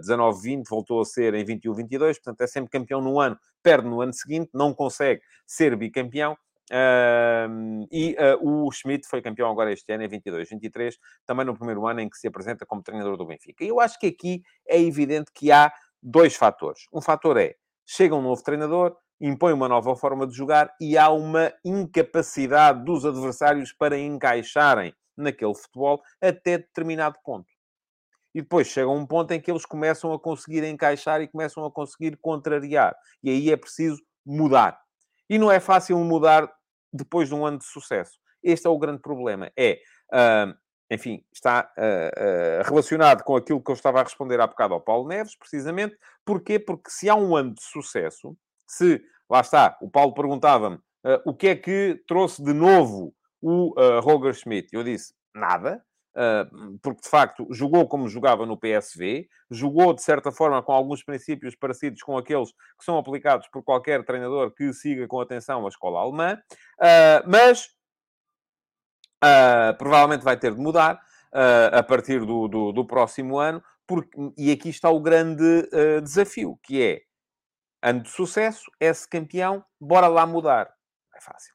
[0.00, 4.12] 19-20, voltou a ser em 21-22, portanto é sempre campeão no ano, perde no ano
[4.12, 6.36] seguinte, não consegue ser bicampeão.
[6.70, 11.54] Uh, e uh, o Schmidt foi campeão agora este ano, em 22, 23, também no
[11.54, 13.64] primeiro ano em que se apresenta como treinador do Benfica.
[13.64, 16.86] E eu acho que aqui é evidente que há dois fatores.
[16.92, 21.08] Um fator é, chega um novo treinador, impõe uma nova forma de jogar e há
[21.10, 27.46] uma incapacidade dos adversários para encaixarem naquele futebol até determinado ponto.
[28.34, 31.70] E depois chega um ponto em que eles começam a conseguir encaixar e começam a
[31.70, 32.94] conseguir contrariar.
[33.22, 34.78] E aí é preciso mudar.
[35.30, 36.52] E não é fácil mudar
[36.92, 38.18] depois de um ano de sucesso.
[38.42, 39.50] Este é o grande problema.
[39.56, 39.80] É,
[40.12, 40.54] uh,
[40.90, 44.80] enfim, está uh, uh, relacionado com aquilo que eu estava a responder há bocado ao
[44.80, 45.96] Paulo Neves, precisamente.
[46.26, 46.58] Porquê?
[46.58, 51.34] Porque se há um ano de sucesso, se, lá está, o Paulo perguntava-me uh, o
[51.34, 54.68] que é que trouxe de novo o uh, Roger Schmidt.
[54.72, 55.82] Eu disse, nada,
[56.16, 61.02] uh, porque de facto jogou como jogava no PSV, jogou de certa forma com alguns
[61.02, 65.68] princípios parecidos com aqueles que são aplicados por qualquer treinador que siga com atenção a
[65.68, 66.38] escola alemã,
[67.26, 67.68] mas
[69.78, 71.00] provavelmente vai ter de mudar.
[71.72, 75.68] a partir do, do, do próximo ano, porque, e aqui está o grande
[76.02, 77.00] desafio, que é
[77.84, 80.72] ano de sucesso, é-se campeão, bora lá mudar.
[81.12, 81.54] Não é fácil.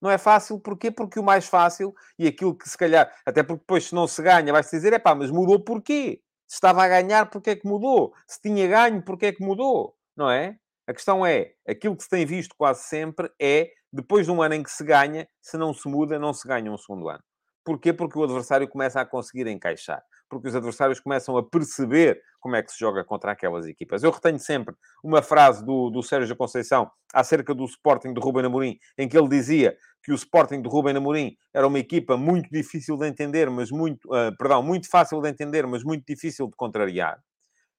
[0.00, 0.90] Não é fácil, porquê?
[0.90, 4.22] Porque o mais fácil, e aquilo que se calhar, até porque depois se não se
[4.22, 6.22] ganha, vai-se dizer, é pá, mas mudou porquê?
[6.46, 8.14] Se estava a ganhar, porquê é que mudou?
[8.28, 9.96] Se tinha ganho, porquê é que mudou?
[10.16, 10.56] Não é?
[10.86, 14.54] A questão é, aquilo que se tem visto quase sempre é, depois de um ano
[14.54, 17.22] em que se ganha, se não se muda, não se ganha um segundo ano.
[17.64, 17.92] Porquê?
[17.92, 20.02] Porque o adversário começa a conseguir encaixar.
[20.28, 24.02] Porque os adversários começam a perceber como é que se joga contra aquelas equipas.
[24.02, 28.78] Eu retenho sempre uma frase do, do Sérgio Conceição acerca do Sporting de Ruben Amorim,
[28.98, 32.96] em que ele dizia que o Sporting de Ruben Amorim era uma equipa muito difícil
[32.96, 37.18] de entender, mas muito, uh, perdão, muito fácil de entender, mas muito difícil de contrariar.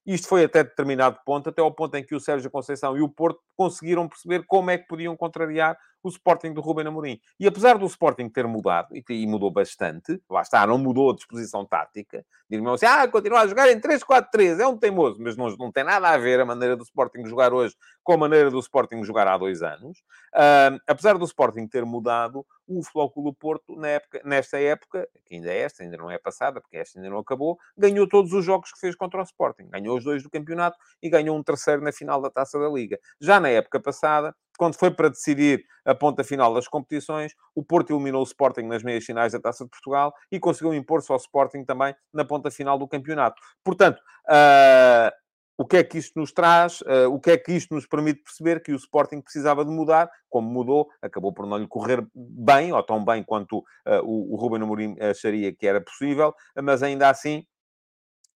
[0.06, 3.10] Isto foi até determinado ponto, até ao ponto em que o Sérgio Conceição e o
[3.10, 5.76] Porto conseguiram perceber como é que podiam contrariar
[6.08, 7.20] o Sporting do Ruben Amorim.
[7.40, 11.66] E apesar do Sporting ter mudado, e, mudou bastante, lá está, não mudou a disposição
[11.66, 15.72] tática, dirão assim, ah, continua a jogar em 3-4-3, é um teimoso, mas não, não
[15.72, 19.04] tem nada a ver a maneira do Sporting jogar hoje com a maneira do Sporting
[19.04, 19.98] jogar há dois anos.
[20.34, 25.52] Uh, apesar do Sporting ter mudado, o Flóculo Porto, na época, nesta época, que ainda
[25.52, 28.72] é esta, ainda não é passada, porque esta ainda não acabou, ganhou todos os jogos
[28.72, 29.68] que fez contra o Sporting.
[29.70, 33.00] Ganhou os dois do campeonato e ganhou um terceiro na final da Taça da Liga.
[33.20, 37.94] Já na época passada, quando foi para decidir a ponta final das competições, o Porto
[37.94, 41.64] eliminou o Sporting nas meias finais da Taça de Portugal e conseguiu impor-se ao Sporting
[41.64, 43.42] também na ponta final do campeonato.
[43.64, 45.12] Portanto, uh,
[45.58, 46.82] o que é que isto nos traz?
[46.82, 50.10] Uh, o que é que isto nos permite perceber que o Sporting precisava de mudar?
[50.30, 53.64] Como mudou, acabou por não lhe correr bem, ou tão bem quanto uh,
[54.04, 57.46] o, o Ruben Amorim acharia que era possível, mas ainda assim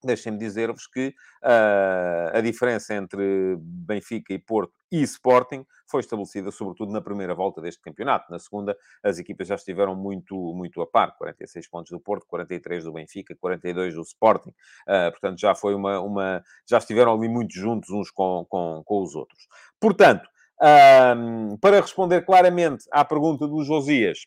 [0.04, 1.10] Deixem-me dizer-vos que
[1.44, 7.62] uh, a diferença entre Benfica e Porto e Sporting foi estabelecida sobretudo na primeira volta
[7.62, 8.32] deste campeonato.
[8.32, 11.16] Na segunda, as equipas já estiveram muito, muito a par.
[11.18, 14.50] 46 pontos do Porto, 43 do Benfica, 42 do Sporting.
[14.50, 16.44] Uh, portanto, já foi uma, uma...
[16.68, 19.48] Já estiveram ali muito juntos uns com, com, com os outros.
[19.80, 20.28] Portanto,
[20.62, 24.20] uh, para responder claramente à pergunta do Josias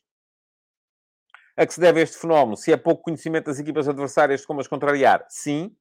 [1.57, 2.57] a que se deve este fenómeno?
[2.57, 5.25] Se é pouco conhecimento das equipas adversárias de como as contrariar?
[5.29, 5.75] Sim.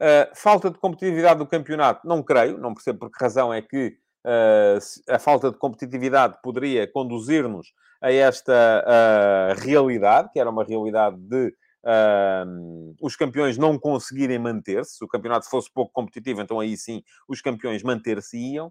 [0.00, 3.96] Uh, falta de competitividade do campeonato, não creio, não percebo por que razão é que
[4.24, 11.16] uh, a falta de competitividade poderia conduzir-nos a esta uh, realidade, que era uma realidade
[11.16, 11.52] de
[13.00, 14.96] os campeões não conseguirem manter-se.
[14.96, 18.70] Se o campeonato fosse pouco competitivo, então aí sim os campeões manter-se-iam.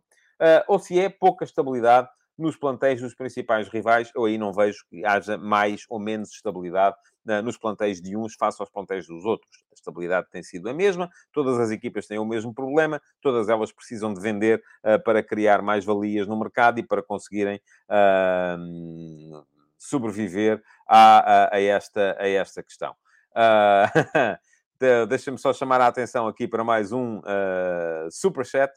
[0.67, 2.07] ou se é pouca estabilidade
[2.37, 6.95] nos plantéis dos principais rivais, eu aí não vejo que haja mais ou menos estabilidade
[7.27, 9.63] uh, nos plantéis de uns face aos plantéis dos outros.
[9.71, 13.71] A estabilidade tem sido a mesma, todas as equipas têm o mesmo problema, todas elas
[13.71, 19.45] precisam de vender uh, para criar mais valias no mercado e para conseguirem uh,
[19.77, 22.95] sobreviver a, a, a, esta, a esta questão.
[25.09, 28.71] Deixa-me só chamar a atenção aqui para mais um uh, superchat,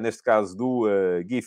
[0.00, 1.42] neste caso do uh, Gui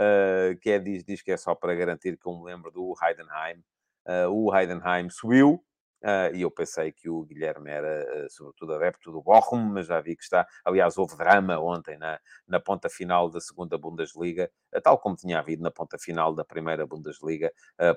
[0.00, 2.94] uh, que é, diz, diz que é só para garantir que eu me lembro do
[3.02, 3.62] Heidenheim.
[4.06, 5.62] Uh, o Heidenheim subiu,
[6.02, 10.00] Uh, e eu pensei que o Guilherme era, uh, sobretudo, adepto do Bochum, mas já
[10.00, 10.46] vi que está.
[10.64, 15.38] Aliás, houve drama ontem na, na ponta final da segunda Bundesliga, uh, tal como tinha
[15.38, 17.52] havido na ponta final da primeira Bundesliga,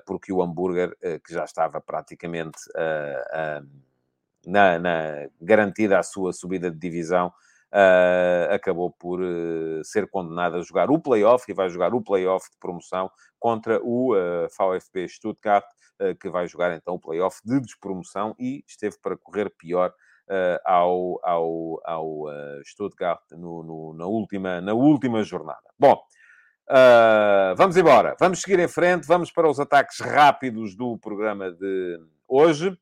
[0.06, 2.58] porque o Hamburger, que já estava praticamente
[4.46, 7.32] na, na, garantida a sua subida de divisão,
[7.74, 12.48] uh, acabou por uh, ser condenado a jogar o play-off e vai jogar o play-off
[12.50, 15.66] de promoção contra o uh, VfB Stuttgart,
[16.20, 19.94] que vai jogar então o play-off de despromoção e esteve para correr pior
[20.64, 22.24] ao, ao, ao
[22.64, 25.62] Stuttgart no, no, na, última, na última jornada.
[25.78, 25.96] Bom,
[27.56, 32.76] vamos embora, vamos seguir em frente, vamos para os ataques rápidos do programa de hoje.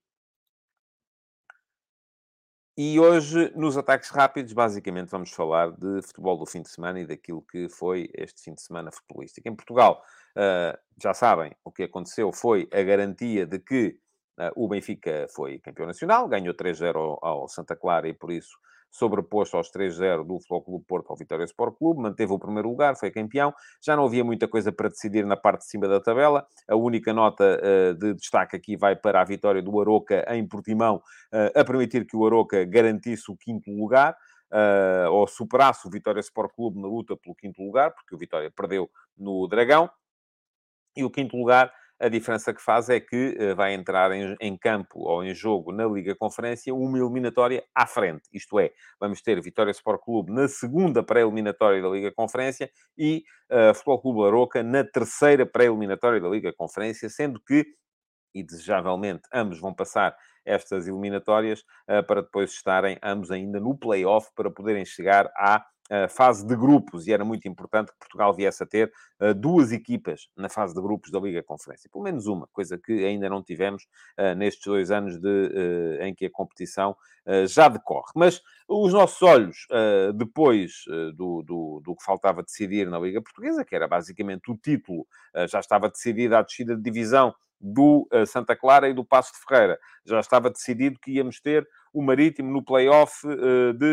[2.74, 7.06] E hoje, nos ataques rápidos, basicamente vamos falar de futebol do fim de semana e
[7.06, 9.46] daquilo que foi este fim de semana futebolístico.
[9.46, 10.02] Em Portugal,
[10.36, 13.98] uh, já sabem, o que aconteceu foi a garantia de que
[14.38, 18.56] uh, o Benfica foi campeão nacional, ganhou 3-0 ao, ao Santa Clara e por isso
[18.92, 23.10] sobreposto aos 3-0 do Clube Porto ao Vitória Sport Clube, manteve o primeiro lugar, foi
[23.10, 23.52] campeão.
[23.82, 26.46] Já não havia muita coisa para decidir na parte de cima da tabela.
[26.68, 30.96] A única nota uh, de destaque aqui vai para a vitória do Aroca em Portimão,
[31.32, 34.14] uh, a permitir que o Aroca garantisse o quinto lugar.
[34.52, 38.52] Uh, ou superasse o Vitória Sport Clube na luta pelo quinto lugar, porque o Vitória
[38.54, 39.88] perdeu no Dragão.
[40.94, 44.58] E o quinto lugar a diferença que faz é que uh, vai entrar em, em,
[44.58, 48.22] campo ou em jogo na Liga Conferência uma eliminatória à frente.
[48.32, 53.72] Isto é, vamos ter Vitória Sport Clube na segunda pré-eliminatória da Liga Conferência e uh,
[53.72, 57.64] Futebol Clube Aroca na terceira pré-eliminatória da Liga Conferência, sendo que,
[58.34, 64.28] e desejavelmente, ambos vão passar estas eliminatórias uh, para depois estarem ambos ainda no play-off
[64.34, 65.64] para poderem chegar à
[66.08, 70.28] fase de grupos, e era muito importante que Portugal viesse a ter uh, duas equipas
[70.36, 71.90] na fase de grupos da Liga Conferência.
[71.90, 73.84] Pelo menos uma, coisa que ainda não tivemos
[74.18, 76.96] uh, nestes dois anos de, uh, em que a competição
[77.46, 78.10] já decorre.
[78.16, 79.68] Mas os nossos olhos,
[80.16, 80.82] depois
[81.14, 85.06] do, do, do, que faltava decidir na Liga Portuguesa, que era basicamente o título,
[85.48, 89.78] já estava decidida a descida de divisão do Santa Clara e do Passo de Ferreira.
[90.04, 93.84] Já estava decidido que íamos ter o Marítimo no play-off uh, de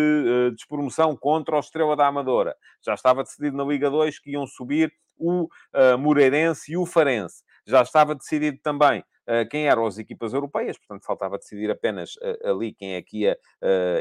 [0.47, 2.55] uh, despromoção contra o Estrela da Amadora.
[2.85, 7.43] Já estava decidido na Liga 2 que iam subir o uh, Moreirense e o Farense.
[7.67, 9.03] Já estava decidido também
[9.51, 13.37] quem eram as equipas europeias, portanto faltava decidir apenas ali quem é que ia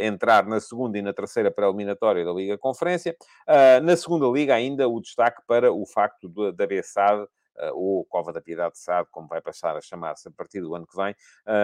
[0.01, 3.15] entrar na segunda e na terceira pré-eliminatória da Liga Conferência.
[3.83, 7.29] na segunda Liga ainda o destaque para o facto da uh,
[7.75, 10.97] ou Cova da Piedade SAD, como vai passar a chamar-se a partir do ano que
[10.97, 11.15] vem,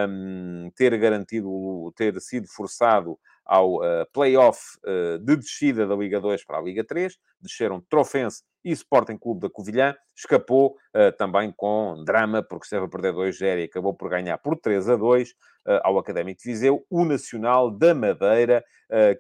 [0.09, 6.45] um, ter garantido, ter sido forçado ao uh, play-off uh, de descida da Liga 2
[6.45, 12.03] para a Liga 3, desceram Trofense e Sporting Clube da Covilhã, escapou uh, também com
[12.05, 15.35] drama, porque esteve a perder 2-0 e acabou por ganhar por 3 a 2 uh,
[15.83, 18.65] ao Académico de Viseu, o Nacional da Madeira,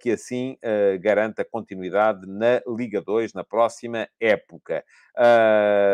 [0.00, 0.56] que assim
[1.00, 4.84] garante a continuidade na Liga 2 na próxima época.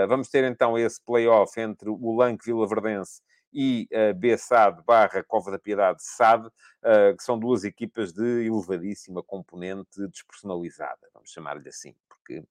[0.06, 5.50] vamos ter então esse play-off entre o Lanque Vila Verdense e uh, B-SAD barra Cova
[5.50, 11.94] da Piedade SAD, uh, que são duas equipas de elevadíssima componente despersonalizada, vamos chamar-lhe assim,
[12.08, 12.44] porque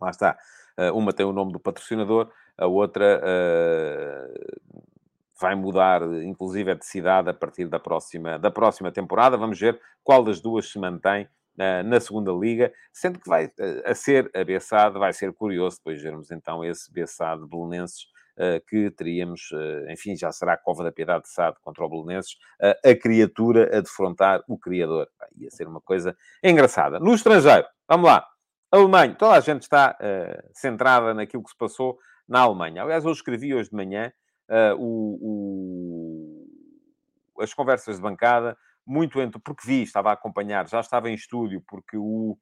[0.00, 0.38] lá está,
[0.78, 3.20] uh, uma tem o nome do patrocinador, a outra
[5.40, 9.38] vai mudar, inclusive, de cidade a partir da próxima, da próxima temporada.
[9.38, 11.26] Vamos ver qual das duas se mantém
[11.56, 13.50] na segunda liga, sendo que vai
[13.86, 18.06] a ser a Bessade, vai ser curioso depois vermos então esse Bessade Belenenses
[18.68, 19.50] que teríamos,
[19.88, 23.80] enfim, já será a Cova da Piedade de Sade contra o Belenenses, a criatura a
[23.80, 25.08] defrontar o Criador.
[25.36, 26.98] Ia ser uma coisa engraçada.
[26.98, 28.26] No estrangeiro, vamos lá.
[28.70, 32.82] Alemanha, toda a gente está uh, centrada naquilo que se passou na Alemanha.
[32.82, 34.12] Aliás, eu escrevi hoje de manhã
[34.78, 36.46] o,
[37.36, 38.56] o, as conversas de bancada
[38.90, 42.36] muito entre, porque vi, estava a acompanhar, já estava em estúdio, porque o,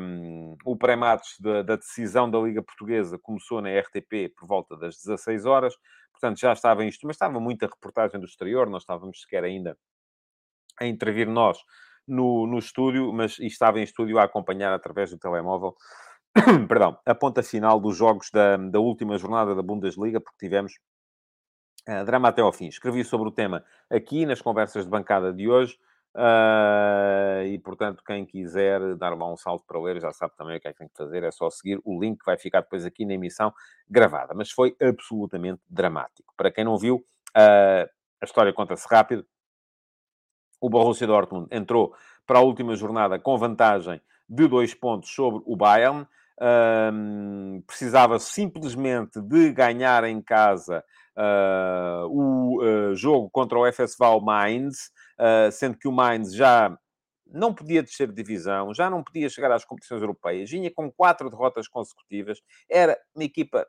[0.00, 4.96] um, o pré-match da, da, decisão da Liga Portuguesa começou na RTP por volta das
[4.96, 5.74] 16 horas,
[6.12, 9.76] portanto já estava em estúdio, mas estava muita reportagem do exterior, nós estávamos sequer ainda
[10.80, 11.58] a intervir nós
[12.06, 15.74] no, no estúdio, mas estava em estúdio a acompanhar através do telemóvel
[16.68, 20.74] perdão, a ponta final dos jogos da, da última jornada da Bundesliga, porque tivemos
[21.88, 22.66] uh, drama até ao fim.
[22.66, 25.78] Escrevi sobre o tema aqui nas conversas de bancada de hoje.
[26.14, 30.60] Uh, e, portanto, quem quiser dar lá um salto para ler, já sabe também o
[30.60, 32.86] que é que tem que fazer, é só seguir o link que vai ficar depois
[32.86, 33.52] aqui na emissão
[33.88, 34.32] gravada.
[34.34, 36.32] Mas foi absolutamente dramático.
[36.34, 37.04] Para quem não viu,
[37.36, 39.26] uh, a história conta-se rápido.
[40.58, 41.94] O Borussia Dortmund entrou
[42.26, 46.06] para a última jornada com vantagem de dois pontos sobre o Bayern.
[46.40, 51.05] Um, precisava simplesmente de ganhar em casa uh,
[52.10, 56.76] o uh, jogo contra o FSV Mainz, uh, sendo que o Mainz já
[57.26, 61.28] não podia descer de divisão, já não podia chegar às competições europeias, vinha com quatro
[61.28, 63.66] derrotas consecutivas, era uma equipa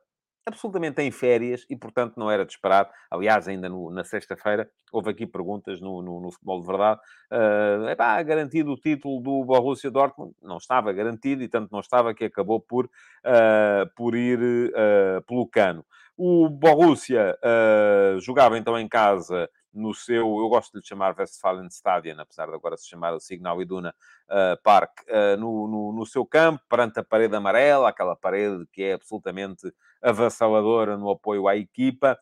[0.48, 2.90] absolutamente em férias e, portanto, não era de esperar.
[3.12, 7.02] Aliás, ainda no, na sexta-feira, houve aqui perguntas no, no, no futebol de verdade.
[7.32, 10.34] Uh, epá, garantido o título do Borussia Dortmund?
[10.42, 15.46] Não estava garantido e tanto não estava que acabou por, uh, por ir uh, pelo
[15.48, 15.86] cano.
[16.18, 21.68] O Borussia uh, jogava então em casa no seu, eu gosto de lhe chamar Westfalen
[21.68, 23.94] Stadion, apesar de agora se chamar o Signal Iduna
[24.28, 28.82] uh, Park, uh, no, no, no, seu campo, perante a parede amarela, aquela parede que
[28.82, 32.18] é absolutamente avassaladora no apoio à equipa,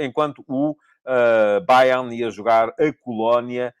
[0.00, 0.76] enquanto o
[1.66, 3.72] Bayern ia jogar a Colónia,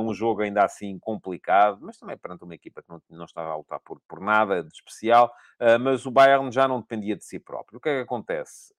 [0.00, 3.56] um jogo ainda assim complicado, mas também perante uma equipa que não, não estava a
[3.56, 5.32] lutar por, por nada de especial,
[5.80, 7.78] mas o Bayern já não dependia de si próprio.
[7.78, 8.74] O que é que acontece?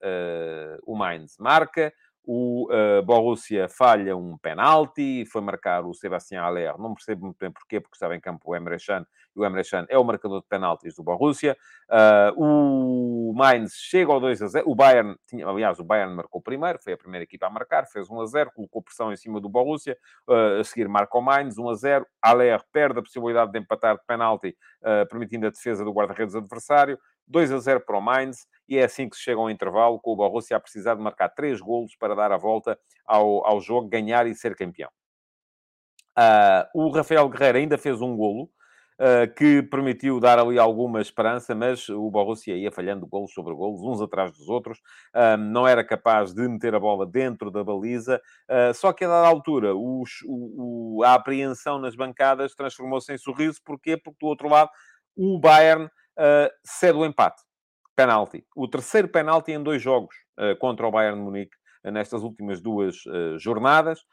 [0.86, 1.92] o Mainz marca,
[2.26, 7.50] o uh, Borussia falha um penalti, foi marcar o Sebastião Aller, não percebo muito bem
[7.50, 10.40] porquê, porque estava em campo o Emre Can, e o Emre Can é o marcador
[10.40, 11.56] de penaltis do Borussia.
[11.88, 16.40] Uh, o Mainz chega ao 2 a 0, o Bayern, tinha, aliás, o Bayern marcou
[16.40, 19.40] primeiro, foi a primeira equipa a marcar, fez 1 a 0, colocou pressão em cima
[19.40, 19.96] do Borussia,
[20.28, 23.96] uh, a seguir marca o Mainz, 1 a 0, Aller perde a possibilidade de empatar
[23.96, 24.56] de penalti,
[25.10, 29.08] permitindo a defesa do guarda-redes adversário, 2 a 0 para o Mainz, e é assim
[29.08, 32.14] que se chega ao intervalo, com o Borussia a precisar de marcar três golos para
[32.14, 34.90] dar a volta ao, ao jogo, ganhar e ser campeão.
[36.16, 38.52] Uh, o Rafael Guerreiro ainda fez um golo, Uh,
[39.36, 44.00] que permitiu dar ali alguma esperança, mas o Borussia ia falhando golos sobre golos, uns
[44.00, 44.80] atrás dos outros,
[45.50, 49.26] não era capaz de meter a bola dentro da baliza, uh, só que a dada
[49.26, 53.96] altura os, o, a apreensão nas bancadas transformou-se em sorriso, porquê?
[53.96, 54.70] Porque do outro lado
[55.16, 55.88] o Bayern
[56.64, 57.42] cede o empate
[57.96, 58.44] penalti.
[58.54, 60.14] O terceiro penalti em dois jogos
[60.58, 62.96] contra o Bayern Munique nestas últimas duas
[63.38, 64.04] jornadas.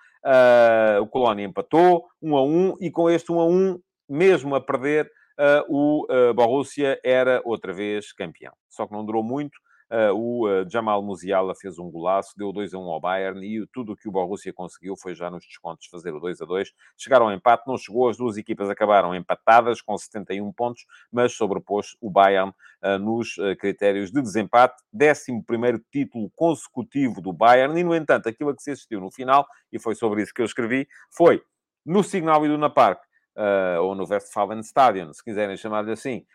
[1.01, 3.79] o Colónia empatou, 1 a 1, e com este 1 a 1,
[4.11, 5.09] mesmo a perder,
[5.67, 8.53] o Borussia era outra vez campeão.
[8.69, 9.57] Só que não durou muito,
[9.91, 13.91] Uh, o Jamal Musiala fez um golaço, deu 2 a 1 ao Bayern e tudo
[13.91, 16.71] o que o Borussia conseguiu foi já nos descontos fazer o 2 a 2.
[16.97, 21.97] Chegaram ao empate, não chegou, as duas equipas acabaram empatadas com 71 pontos, mas sobrepôs
[21.99, 22.53] o Bayern
[23.01, 24.81] nos critérios de desempate.
[24.95, 25.43] 11
[25.91, 29.77] título consecutivo do Bayern e, no entanto, aquilo a que se assistiu no final, e
[29.77, 31.43] foi sobre isso que eu escrevi, foi
[31.85, 33.01] no Signal Iduna Park,
[33.81, 36.25] ou no Westfalen Stadion, se quiserem chamar-lhe assim,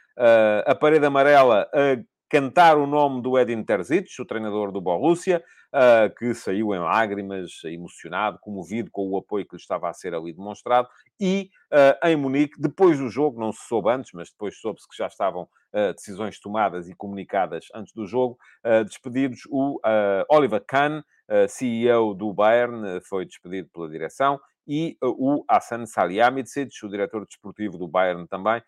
[0.64, 6.14] a parede amarela a cantar o nome do Edin Terzic, o treinador do Borussia, uh,
[6.16, 10.32] que saiu em lágrimas, emocionado, comovido com o apoio que lhe estava a ser ali
[10.32, 10.88] demonstrado,
[11.20, 14.96] e uh, em Munique, depois do jogo, não se soube antes, mas depois soube-se que
[14.96, 18.38] já estavam uh, decisões tomadas e comunicadas antes do jogo,
[18.84, 19.80] despedidos o
[20.28, 21.02] Oliver Kahn,
[21.48, 27.88] CEO do Bayern, foi despedido pela direção, e o Hassan Salihamidzic, o diretor desportivo do
[27.88, 28.62] Bayern também,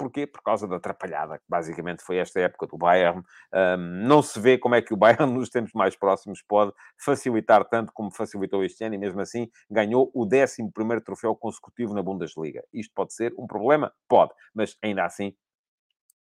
[0.00, 0.26] Porquê?
[0.26, 3.22] Por causa da atrapalhada, que basicamente foi esta época do Bayern.
[3.52, 4.96] Um, não se vê como é que o
[5.28, 9.50] Bayern, nos tempos mais próximos, pode facilitar tanto como facilitou este ano e, mesmo assim,
[9.70, 12.64] ganhou o 11 troféu consecutivo na Bundesliga.
[12.72, 13.92] Isto pode ser um problema?
[14.08, 15.34] Pode, mas ainda assim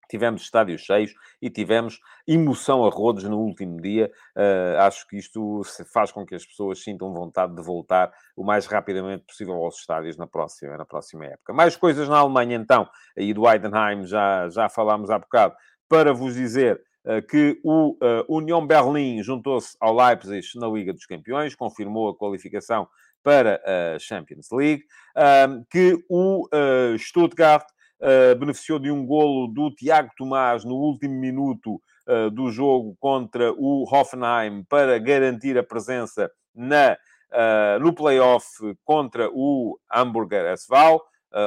[0.09, 4.11] tivemos estádios cheios e tivemos emoção a rodos no último dia.
[4.37, 8.67] Uh, acho que isto faz com que as pessoas sintam vontade de voltar o mais
[8.67, 11.53] rapidamente possível aos estádios na próxima, na próxima época.
[11.53, 15.55] Mais coisas na Alemanha, então, aí do Heidenheim já, já falámos há bocado,
[15.89, 21.07] para vos dizer uh, que o uh, Union Berlim juntou-se ao Leipzig na Liga dos
[21.07, 22.89] Campeões, confirmou a qualificação
[23.23, 24.85] para a Champions League,
[25.71, 26.49] que o
[26.97, 27.67] Stuttgart
[28.01, 33.53] uh, beneficiou de um golo do Tiago Tomás no último minuto uh, do jogo contra
[33.53, 36.97] o Hoffenheim para garantir a presença na
[37.33, 38.47] uh, no play-off
[38.85, 41.01] contra o Hamburger SV, uh,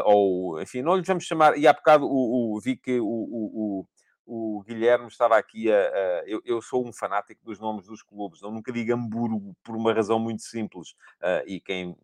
[0.06, 1.58] ou, enfim, não lhe vamos chamar...
[1.58, 3.86] E há bocado o, o, vi que o, o,
[4.26, 5.78] o Guilherme estava aqui a...
[5.78, 9.76] a eu, eu, sou um fanático dos nomes dos clubes, eu nunca digo Hamburgo por
[9.76, 10.92] uma razão muito simples.
[11.22, 11.96] Uh, e quem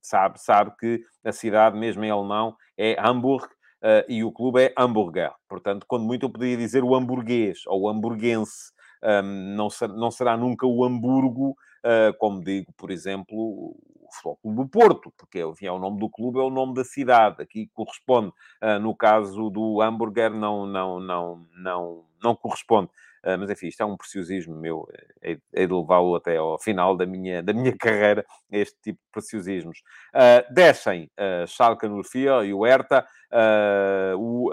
[0.00, 3.48] sabe, sabe que a cidade, mesmo em alemão, é Hamburg,
[3.82, 5.32] uh, e o clube é Hamburger.
[5.48, 8.72] Portanto, quando muito eu poderia dizer o hamburguês ou o hamburguense.
[9.04, 14.38] Um, não, ser, não será nunca o Hamburgo, uh, como digo, por exemplo, o Futebol
[14.40, 17.42] Clube do Porto, porque enfim, é o nome do clube, é o nome da cidade.
[17.42, 18.28] Aqui corresponde.
[18.62, 22.90] Uh, no caso do Hamburger, não, não, não, não, não corresponde.
[23.24, 24.88] Uh, mas enfim, isto é um preciosismo meu,
[25.22, 29.10] é, é de levá-lo até ao final da minha, da minha carreira, este tipo de
[29.12, 29.78] preciosismos.
[30.14, 34.50] Uh, descem uh, Schalke 04 e o Hertha, uh, o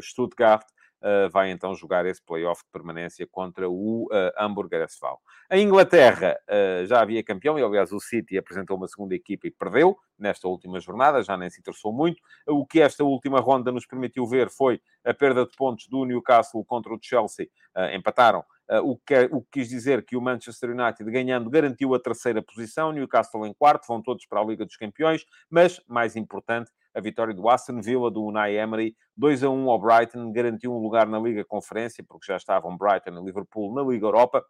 [0.00, 0.64] Stuttgart
[1.00, 5.06] Uh, vai então jogar esse playoff de permanência contra o uh, Hamburger SV.
[5.48, 9.50] A Inglaterra uh, já havia campeão, e aliás o City apresentou uma segunda equipa e
[9.52, 12.20] perdeu nesta última jornada, já nem se interessou muito.
[12.48, 16.64] O que esta última ronda nos permitiu ver foi a perda de pontos do Newcastle
[16.64, 17.48] contra o Chelsea,
[17.94, 18.44] empataram.
[18.82, 22.90] o, que, o que quis dizer que o Manchester United, ganhando, garantiu a terceira posição,
[22.90, 27.32] Newcastle em quarto, vão todos para a Liga dos Campeões, mas, mais importante, a vitória
[27.32, 31.18] do Aston Villa, do Unai Emery, 2 a 1 ao Brighton, garantiu um lugar na
[31.18, 34.44] Liga Conferência, porque já estavam Brighton e Liverpool na Liga Europa.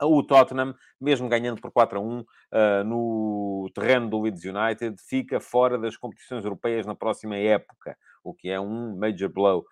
[0.00, 4.96] O Tottenham, mesmo ganhando por 4 a 1 uh, eh, no terreno do Leeds United,
[5.08, 9.64] fica fora das competições europeias na próxima época, o que é um major blow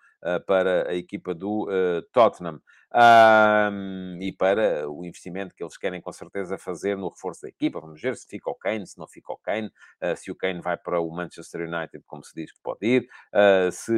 [0.45, 2.59] para a equipa do uh, Tottenham
[2.93, 7.79] um, e para o investimento que eles querem com certeza fazer no reforço da equipa.
[7.79, 10.61] Vamos ver se fica o Kane, se não fica o Kane, uh, se o Kane
[10.61, 13.93] vai para o Manchester United, como se diz que pode ir, uh, se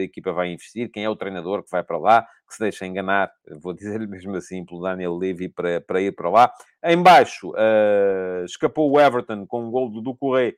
[0.00, 2.86] a equipa vai investir, quem é o treinador que vai para lá, que se deixa
[2.86, 6.52] enganar, vou dizer-lhe mesmo assim, pelo Daniel Levy para, para ir para lá.
[6.84, 10.54] Embaixo, uh, escapou o Everton com um gol do Ducouré,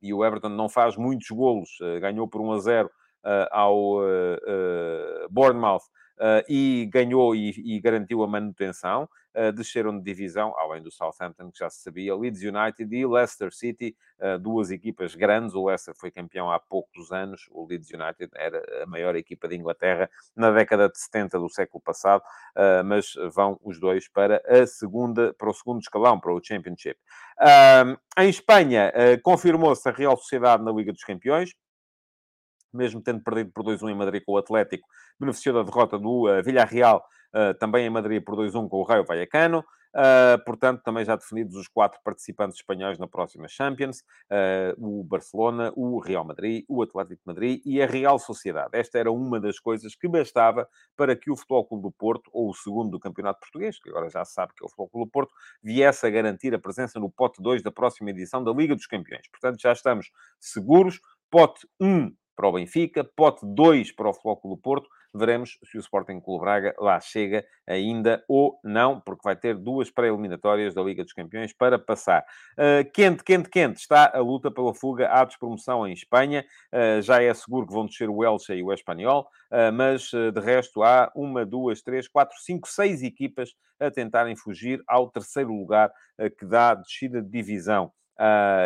[0.00, 1.68] e o Everton não faz muitos golos,
[2.00, 2.90] ganhou por 1 a 0
[3.50, 4.00] ao
[5.30, 5.84] Bournemouth
[6.20, 9.08] uh, e ganhou e, e, garantiu a manutenção.
[9.54, 13.96] Desceram de divisão, além do Southampton, que já se sabia, Leeds United e Leicester City,
[14.40, 15.54] duas equipas grandes.
[15.54, 19.54] O Leicester foi campeão há poucos anos, o Leeds United era a maior equipa de
[19.54, 22.24] Inglaterra na década de 70 do século passado,
[22.84, 26.98] mas vão os dois para a segunda, para o segundo escalão, para o Championship.
[28.18, 28.92] em Espanha,
[29.22, 31.54] confirmou-se a Real Sociedade na Liga dos Campeões,
[32.72, 36.42] mesmo tendo perdido por 2-1 em Madrid com o Atlético, beneficiou da derrota do uh,
[36.42, 37.04] Villarreal,
[37.34, 39.64] uh, também em Madrid por 2-1 com o Raio Vallecano.
[39.92, 44.04] Uh, portanto, também já definidos os quatro participantes espanhóis na próxima Champions:
[44.78, 48.70] o Barcelona, o Real Madrid, o Atlético de Madrid e a Real Sociedade.
[48.72, 52.50] Esta era uma das coisas que bastava para que o Futebol Clube do Porto, ou
[52.50, 55.06] o segundo do Campeonato Português, que agora já se sabe que é o Futebol Clube
[55.08, 58.76] do Porto, viesse a garantir a presença no pote 2 da próxima edição da Liga
[58.76, 59.26] dos Campeões.
[59.28, 61.00] Portanto, já estamos seguros.
[61.30, 64.88] Pote 1 para o Benfica, pote 2 para o Flóculo Porto.
[65.14, 69.90] Veremos se o Sporting Clube Braga lá chega ainda ou não, porque vai ter duas
[69.90, 72.24] pré-eliminatórias da Liga dos Campeões para passar.
[72.52, 76.42] Uh, quente, quente, quente está a luta pela fuga à despromoção em Espanha.
[76.72, 80.40] Uh, já é seguro que vão descer o Elche e o Espanhol, uh, mas de
[80.40, 85.92] resto há uma, duas, três, quatro, cinco, seis equipas a tentarem fugir ao terceiro lugar
[86.38, 87.92] que dá descida de divisão.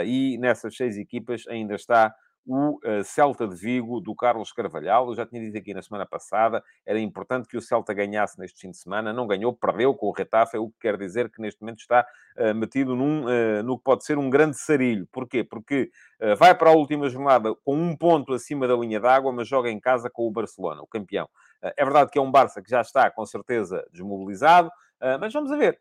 [0.05, 2.13] e nessas seis equipas ainda está
[2.47, 5.09] o uh, Celta de Vigo do Carlos Carvalhal.
[5.09, 8.61] Eu já tinha dito aqui na semana passada, era importante que o Celta ganhasse neste
[8.61, 11.61] fim de semana, não ganhou, perdeu com o Retafe, o que quer dizer que neste
[11.61, 12.07] momento está
[12.39, 15.07] uh, metido num, uh, no que pode ser um grande sarilho.
[15.11, 15.43] Porquê?
[15.43, 15.91] Porque
[16.39, 19.79] vai para a última jornada com um ponto acima da linha d'água, mas joga em
[19.79, 21.29] casa com o Barcelona, o campeão.
[21.61, 24.71] é verdade que é um Barça que já está, com certeza, desmobilizado,
[25.21, 25.79] mas vamos ver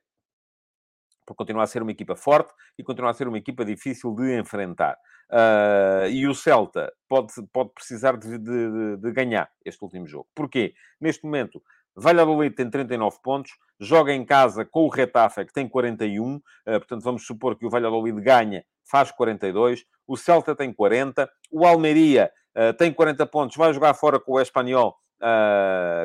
[1.25, 4.37] porque continua a ser uma equipa forte e continua a ser uma equipa difícil de
[4.37, 4.97] enfrentar.
[5.29, 10.27] Uh, e o Celta pode, pode precisar de, de, de, ganhar este último jogo.
[10.35, 10.75] Porquê?
[11.01, 11.61] Neste momento,
[11.95, 16.71] Valladolid tem 39 pontos, joga em casa com o Retafe, que tem 41, uh, ah,
[16.79, 22.31] portanto vamos supor que o Valladolid ganha, faz 42, o Celta tem 40, o Almeria
[22.55, 24.95] uh, tem 40 pontos, vai jogar fora com o Espanhol,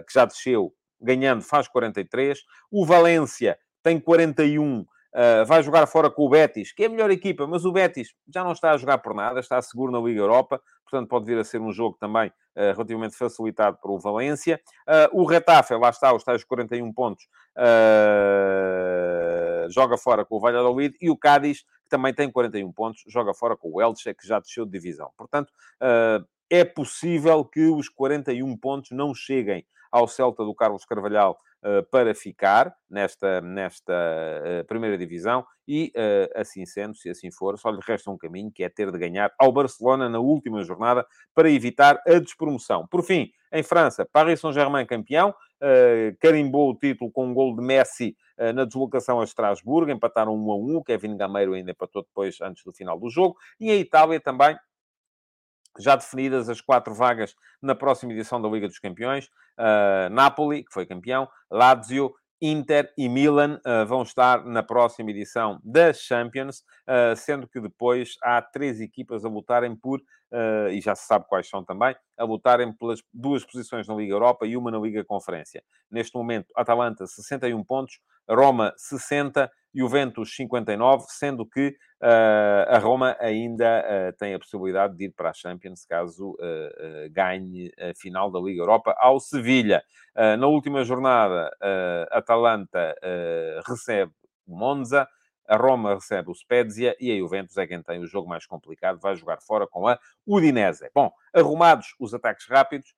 [0.07, 2.39] que já desceu, ganhando, faz 43,
[2.71, 7.11] o Valência tem 41, Uh, vai jogar fora com o Betis, que é a melhor
[7.11, 10.21] equipa, mas o Betis já não está a jogar por nada, está seguro na Liga
[10.21, 14.61] Europa, portanto pode vir a ser um jogo também uh, relativamente facilitado para o Valência.
[14.87, 17.27] Uh, o Retafe, lá está, os tais 41 pontos,
[19.71, 23.57] joga fora com o Valladolid, e o Cádiz, que também tem 41 pontos, joga fora
[23.57, 25.11] com o Elche, que já desceu de divisão.
[25.17, 25.53] Portanto,
[26.51, 31.39] é possível que os 41 pontos não cheguem ao Celta do Carlos Carvalhal
[31.91, 37.71] para ficar nesta, nesta uh, primeira divisão e, uh, assim sendo, se assim for, só
[37.71, 41.05] lhe resta um caminho, que é ter de ganhar ao Barcelona na última jornada
[41.35, 42.87] para evitar a despromoção.
[42.87, 45.35] Por fim, em França, Paris Saint-Germain campeão,
[46.21, 48.15] carimbou o título com um gol de Messi
[48.55, 52.63] na deslocação a Estrasburgo, empataram 1 a 1, o Kevin Gameiro ainda empatou depois, antes
[52.63, 54.57] do final do jogo, e em Itália também,
[55.79, 59.27] já definidas as quatro vagas na próxima edição da Liga dos Campeões.
[59.59, 65.61] Uh, Napoli, que foi campeão, Lazio, Inter e Milan uh, vão estar na próxima edição
[65.65, 70.95] da Champions, uh, sendo que depois há três equipas a lutarem por, uh, e já
[70.95, 74.71] se sabe quais são também, a lutarem pelas duas posições na Liga Europa e uma
[74.71, 75.63] na Liga Conferência.
[75.91, 77.99] Neste momento, Atalanta, 61 pontos,
[78.29, 81.69] Roma, 60, Juventus 59, sendo que
[82.03, 87.11] uh, a Roma ainda uh, tem a possibilidade de ir para a Champions caso uh,
[87.11, 89.83] ganhe a final da Liga Europa ao Sevilha.
[90.17, 91.51] na última jornada,
[92.11, 92.95] Atalanta
[93.67, 94.13] recebe
[94.47, 95.07] o Monza,
[95.47, 98.99] a Roma recebe o Spezia e a Juventus é quem tem o jogo mais complicado,
[99.01, 100.91] vai jogar fora com a Udinese.
[100.95, 102.95] Bom, arrumados os ataques rápidos,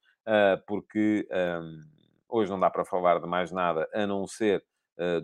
[0.67, 1.81] porque um,
[2.29, 4.65] hoje não dá para falar de mais nada a não ser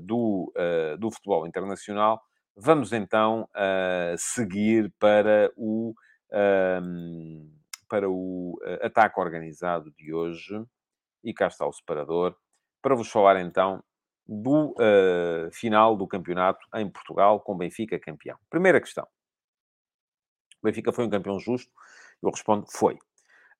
[0.01, 2.21] do, eh, do futebol internacional,
[2.57, 5.95] vamos então eh, seguir para o,
[6.33, 7.49] ehm,
[7.89, 10.63] para o ataque organizado de hoje.
[11.25, 12.37] E cá está o separador,
[12.81, 13.83] para vos falar então
[14.29, 18.39] do uh, final do campeonato em Portugal, com Benfica campeão.
[18.51, 19.07] Primeira questão.
[20.63, 21.71] Benfica foi um campeão justo?
[22.23, 22.99] Eu respondo, foi.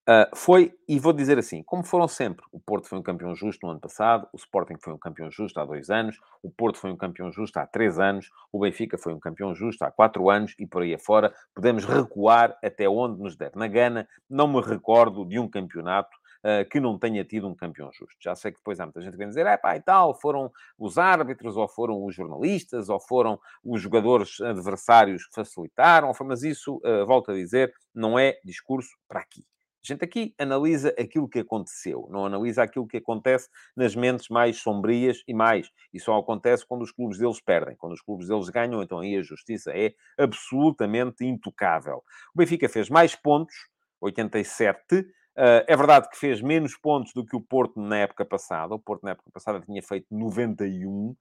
[0.09, 3.67] Uh, foi, e vou dizer assim, como foram sempre, o Porto foi um campeão justo
[3.67, 6.93] no ano passado, o Sporting foi um campeão justo há dois anos, o Porto foi
[6.93, 10.55] um campeão justo há três anos, o Benfica foi um campeão justo há quatro anos
[10.61, 11.35] e por aí afora.
[11.53, 14.09] Podemos recuar até onde nos der na gana.
[14.31, 18.15] Não me recordo de um campeonato uh, que não tenha tido um campeão justo.
[18.21, 20.53] Já sei que depois há muita gente que vem dizer, é pá, e tal, foram
[20.79, 26.77] os árbitros, ou foram os jornalistas, ou foram os jogadores adversários que facilitaram, mas isso,
[26.85, 29.45] uh, volto a dizer, não é discurso para aqui.
[29.87, 35.23] Gente aqui analisa aquilo que aconteceu, não analisa aquilo que acontece nas mentes mais sombrias
[35.29, 35.71] e mais.
[35.95, 37.77] E só acontece quando os clubes deles perdem.
[37.77, 42.03] Quando os clubes deles ganham, então aí a justiça é absolutamente intocável.
[42.35, 43.55] O Benfica fez mais pontos,
[44.01, 48.75] 87, Uh, é verdade que fez menos pontos do que o Porto na época passada.
[48.75, 51.17] O Porto na época passada tinha feito 91, uh,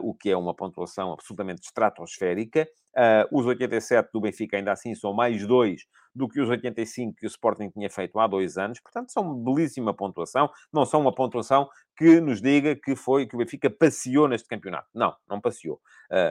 [0.00, 2.66] o que é uma pontuação absolutamente estratosférica.
[2.96, 5.82] Uh, os 87 do Benfica ainda assim são mais dois
[6.14, 8.80] do que os 85 que o Sporting tinha feito há dois anos.
[8.80, 10.50] Portanto, são uma belíssima pontuação.
[10.72, 14.88] Não são uma pontuação que nos diga que foi que o Benfica passeou neste campeonato.
[14.94, 15.80] Não, não passeou.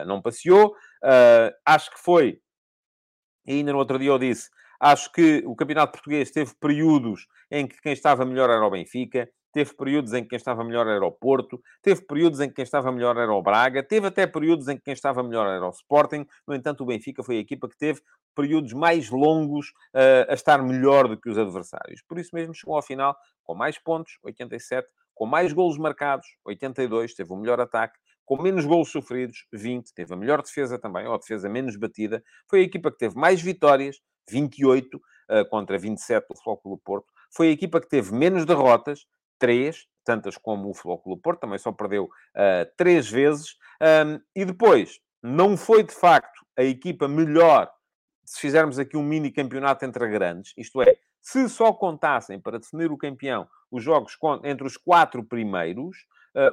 [0.06, 0.74] não passeou.
[1.64, 2.40] acho que foi.
[3.46, 4.50] E ainda no outro dia eu disse
[4.80, 9.28] Acho que o Campeonato Português teve períodos em que quem estava melhor era o Benfica,
[9.52, 12.62] teve períodos em que quem estava melhor era o Porto, teve períodos em que quem
[12.62, 15.70] estava melhor era o Braga, teve até períodos em que quem estava melhor era o
[15.70, 16.26] Sporting.
[16.46, 18.00] No entanto, o Benfica foi a equipa que teve
[18.34, 22.00] períodos mais longos uh, a estar melhor do que os adversários.
[22.08, 27.14] Por isso mesmo chegou ao final com mais pontos, 87, com mais golos marcados, 82,
[27.14, 31.14] teve o melhor ataque, com menos golos sofridos, 20, teve a melhor defesa também, ou
[31.14, 32.22] a defesa menos batida.
[32.48, 37.06] Foi a equipa que teve mais vitórias, 28 uh, eh, contra 27 do Clube Porto.
[37.32, 39.06] Foi a equipa que teve menos derrotas,
[39.38, 43.56] 3, tantas como o Clube Porto, também só perdeu uh, 3 vezes.
[43.82, 47.70] Um, e depois, não foi de facto a equipa melhor
[48.24, 52.92] se fizermos aqui um mini campeonato entre grandes, isto é, se só contassem para definir
[52.92, 55.96] o campeão os jogos entre os quatro primeiros,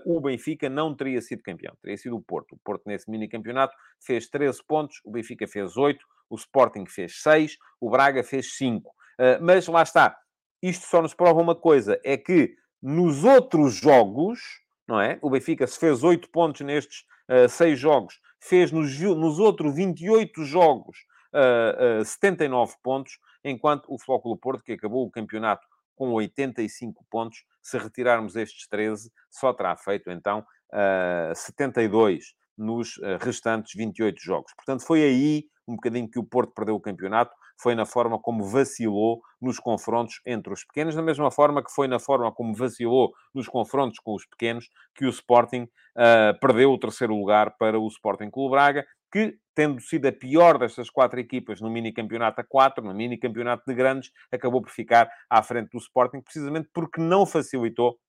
[0.05, 2.53] o Benfica não teria sido campeão, teria sido o Porto.
[2.53, 7.21] O Porto, nesse mini campeonato, fez 13 pontos, o Benfica fez 8, o Sporting fez
[7.21, 8.89] 6, o Braga fez 5.
[8.89, 8.93] Uh,
[9.41, 10.17] mas lá está,
[10.61, 14.39] isto só nos prova uma coisa: é que nos outros jogos,
[14.87, 15.17] não é?
[15.21, 20.43] O Benfica se fez 8 pontos nestes uh, 6 jogos, fez nos, nos outros 28
[20.45, 20.97] jogos
[21.33, 25.65] uh, uh, 79 pontos, enquanto o Flóculo Porto, que acabou o campeonato
[25.97, 33.17] com 85 pontos, se retirarmos estes 13, só terá feito então uh, 72 nos uh,
[33.19, 34.53] restantes 28 jogos.
[34.55, 38.45] Portanto, foi aí um bocadinho que o Porto perdeu o campeonato, foi na forma como
[38.45, 43.11] vacilou nos confrontos entre os pequenos, da mesma forma que foi na forma como vacilou
[43.33, 47.87] nos confrontos com os pequenos que o Sporting uh, perdeu o terceiro lugar para o
[47.87, 52.83] Sporting Clube Braga, que, tendo sido a pior destas quatro equipas no mini-campeonato a quatro,
[52.83, 57.99] no mini-campeonato de grandes, acabou por ficar à frente do Sporting, precisamente porque não facilitou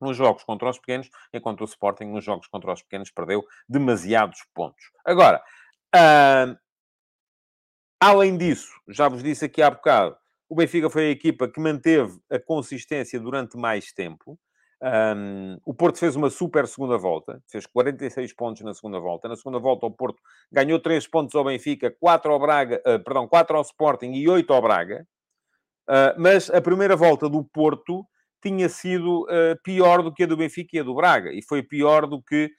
[0.00, 4.40] nos jogos contra os pequenos, enquanto o Sporting nos jogos contra os pequenos perdeu demasiados
[4.54, 4.82] pontos.
[5.04, 5.42] Agora,
[5.94, 6.56] uh,
[8.00, 10.16] além disso, já vos disse aqui há bocado,
[10.48, 14.38] o Benfica foi a equipa que manteve a consistência durante mais tempo.
[14.82, 19.28] Um, o Porto fez uma super segunda volta, fez 46 pontos na segunda volta.
[19.28, 23.28] Na segunda volta, o Porto ganhou 3 pontos ao Benfica, 4 ao Braga, uh, perdão,
[23.28, 25.06] 4 ao Sporting e 8 ao Braga.
[25.88, 28.06] Uh, mas a primeira volta do Porto
[28.42, 31.62] tinha sido uh, pior do que a do Benfica e a do Braga, e foi
[31.62, 32.50] pior do que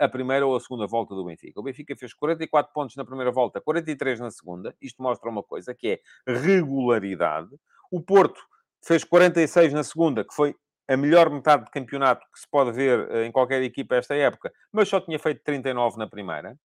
[0.00, 1.60] a primeira ou a segunda volta do Benfica.
[1.60, 4.74] O Benfica fez 44 pontos na primeira volta, 43 na segunda.
[4.82, 7.50] Isto mostra uma coisa que é regularidade.
[7.88, 8.40] O Porto
[8.84, 10.56] fez 46 na segunda, que foi
[10.88, 14.52] a melhor metade de campeonato que se pode ver uh, em qualquer equipa esta época,
[14.72, 16.56] mas só tinha feito 39 na primeira.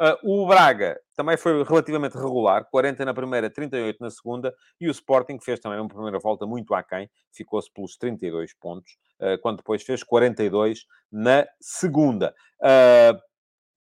[0.00, 4.90] Uh, o Braga também foi relativamente regular, 40 na primeira, 38 na segunda, e o
[4.90, 9.82] Sporting fez também uma primeira volta muito aquém, ficou-se pelos 32 pontos, uh, quando depois
[9.82, 12.34] fez 42 na segunda.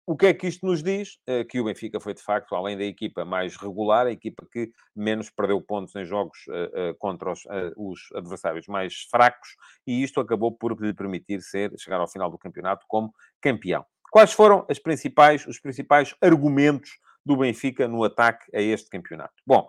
[0.09, 1.19] O que é que isto nos diz?
[1.49, 5.29] que o Benfica foi, de facto, além da equipa mais regular, a equipa que menos
[5.29, 6.45] perdeu pontos em jogos
[6.97, 7.41] contra os,
[7.75, 9.49] os, adversários mais fracos,
[9.85, 13.85] e isto acabou por lhe permitir ser, chegar ao final do campeonato como campeão.
[14.09, 16.91] Quais foram as principais, os principais argumentos
[17.25, 19.33] do Benfica no ataque a este campeonato?
[19.45, 19.67] Bom,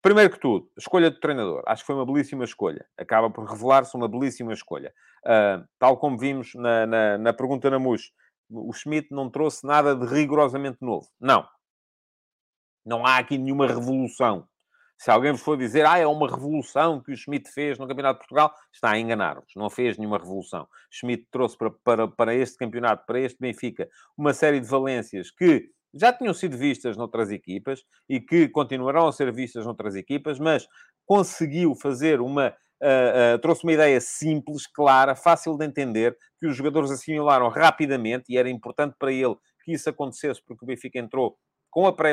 [0.00, 1.62] primeiro que tudo, escolha do treinador.
[1.66, 2.86] Acho que foi uma belíssima escolha.
[2.96, 4.94] Acaba por revelar-se uma belíssima escolha.
[5.26, 8.10] Uh, tal como vimos na, na, na pergunta na MUS,
[8.50, 11.08] o Schmidt não trouxe nada de rigorosamente novo.
[11.20, 11.46] Não.
[12.84, 14.46] Não há aqui nenhuma revolução.
[14.98, 18.14] Se alguém vos for dizer, ah, é uma revolução que o Schmidt fez no Campeonato
[18.14, 19.52] de Portugal, está a enganar-vos.
[19.54, 20.66] Não fez nenhuma revolução.
[20.90, 25.70] Schmidt trouxe para, para, para este campeonato, para este Benfica, uma série de valências que
[25.94, 30.66] já tinham sido vistas noutras equipas e que continuarão a ser vistas noutras equipas, mas
[31.06, 32.54] conseguiu fazer uma.
[32.80, 38.26] Uh, uh, trouxe uma ideia simples, clara, fácil de entender, que os jogadores assimilaram rapidamente
[38.32, 41.36] e era importante para ele que isso acontecesse, porque o Benfica entrou
[41.70, 42.12] com, pré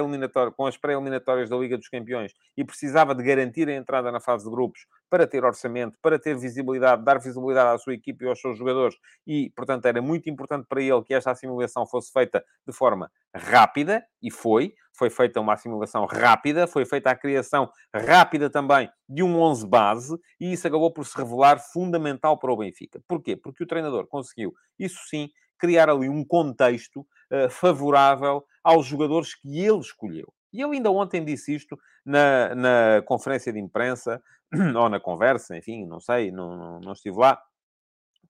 [0.55, 4.45] com as pré-eliminatórias da Liga dos Campeões e precisava de garantir a entrada na fase
[4.45, 8.39] de grupos para ter orçamento, para ter visibilidade, dar visibilidade à sua equipe e aos
[8.39, 8.95] seus jogadores.
[9.25, 14.03] E, portanto, era muito importante para ele que esta assimilação fosse feita de forma rápida,
[14.21, 14.73] e foi.
[14.97, 20.17] Foi feita uma assimilação rápida, foi feita a criação rápida também de um 11 base,
[20.39, 23.01] e isso acabou por se revelar fundamental para o Benfica.
[23.07, 23.35] Porquê?
[23.35, 25.29] Porque o treinador conseguiu, isso sim,
[25.59, 30.33] criar ali um contexto uh, favorável aos jogadores que ele escolheu.
[30.51, 34.19] E eu ainda ontem disse isto na, na conferência de imprensa,
[34.75, 37.39] ou na conversa, enfim, não sei, não, não, não estive lá,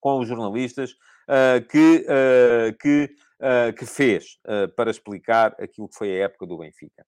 [0.02, 3.10] com os jornalistas, uh, que, uh, que,
[3.40, 4.38] uh, que fez
[4.76, 7.06] para explicar aquilo que foi a época do Benfica.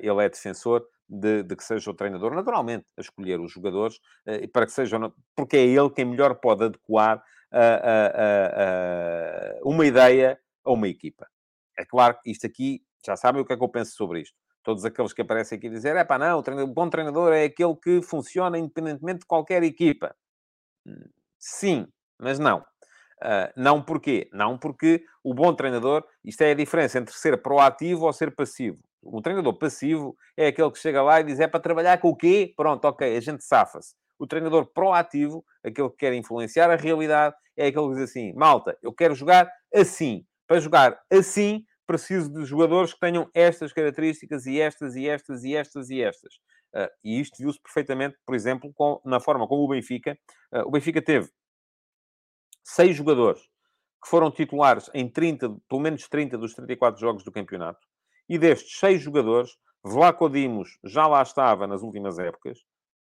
[0.00, 3.98] ele é defensor de, de, que seja o treinador, naturalmente, a escolher os jogadores,
[4.52, 4.98] para que seja,
[5.34, 7.22] porque é ele quem melhor pode adequar
[9.62, 11.26] uma ideia a uma equipa.
[11.78, 14.34] É claro que isto aqui, já sabem o que é que eu penso sobre isto.
[14.62, 18.02] Todos aqueles que aparecem aqui dizer, é pá, não, o bom treinador é aquele que
[18.02, 20.14] funciona independentemente de qualquer equipa.
[20.86, 21.08] Hum,
[21.38, 21.86] sim,
[22.18, 22.64] mas não.
[23.22, 24.28] Uh, não porquê?
[24.32, 28.78] Não porque o bom treinador, isto é a diferença entre ser proativo ou ser passivo.
[29.02, 32.16] O treinador passivo é aquele que chega lá e diz, é para trabalhar com o
[32.16, 32.52] quê?
[32.56, 33.94] Pronto, ok, a gente safa-se.
[34.18, 38.76] O treinador proativo, aquele que quer influenciar a realidade, é aquele que diz assim, malta,
[38.82, 40.26] eu quero jogar assim.
[40.46, 45.56] Para jogar assim, preciso de jogadores que tenham estas características e estas e estas e
[45.56, 46.34] estas e estas.
[46.74, 50.18] Uh, e isto viu-se perfeitamente, por exemplo, com, na forma como o Benfica...
[50.52, 51.30] Uh, o Benfica teve
[52.64, 53.40] seis jogadores
[54.02, 57.80] que foram titulares em 30, pelo menos 30 dos 34 jogos do campeonato.
[58.28, 62.58] E destes seis jogadores, Vlaco Dimos já lá estava nas últimas épocas.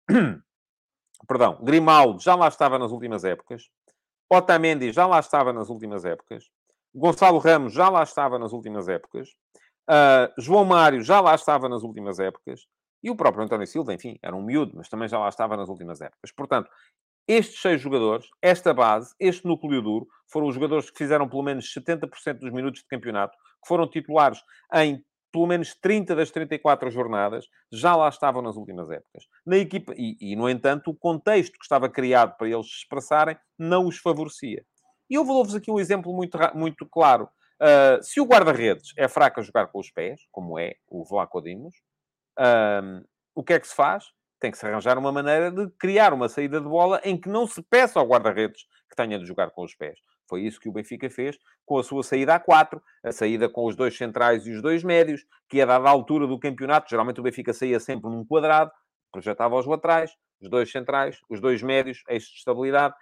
[1.28, 3.70] Perdão, Grimaldo já lá estava nas últimas épocas.
[4.30, 6.50] Otamendi já lá estava nas últimas épocas.
[6.96, 9.30] Gonçalo Ramos já lá estava nas últimas épocas.
[9.90, 12.62] Uh, João Mário já lá estava nas últimas épocas.
[13.04, 15.70] E o próprio António Silva, enfim, era um miúdo, mas também já lá estava nas
[15.70, 16.32] últimas épocas.
[16.32, 16.70] Portanto,
[17.28, 21.72] estes seis jogadores, esta base, este núcleo duro, foram os jogadores que fizeram pelo menos
[21.72, 24.40] 70% dos minutos de campeonato, que foram titulares
[24.74, 29.26] em pelo menos 30 das 34 jornadas, já lá estavam nas últimas épocas.
[29.46, 33.38] Na equipa, e, e no entanto, o contexto que estava criado para eles se expressarem
[33.60, 34.64] não os favorecia.
[35.10, 37.30] E eu vou-vos aqui um exemplo muito, muito claro.
[37.62, 41.42] Uh, se o guarda-redes é fraco a jogar com os pés, como é o Vlaco
[41.42, 41.76] Dimos,
[42.40, 44.06] uh, o que é que se faz?
[44.40, 47.48] Tem que se arranjar uma maneira de criar uma saída de bola em que não
[47.48, 49.98] se peça ao guarda-redes que tenha de jogar com os pés.
[50.28, 53.66] Foi isso que o Benfica fez com a sua saída a 4, a saída com
[53.66, 57.24] os dois centrais e os dois médios, que a dada altura do campeonato, geralmente o
[57.24, 58.72] Benfica saía sempre num quadrado,
[59.12, 62.94] projetava os laterais, os dois centrais, os dois médios, eixo de estabilidade,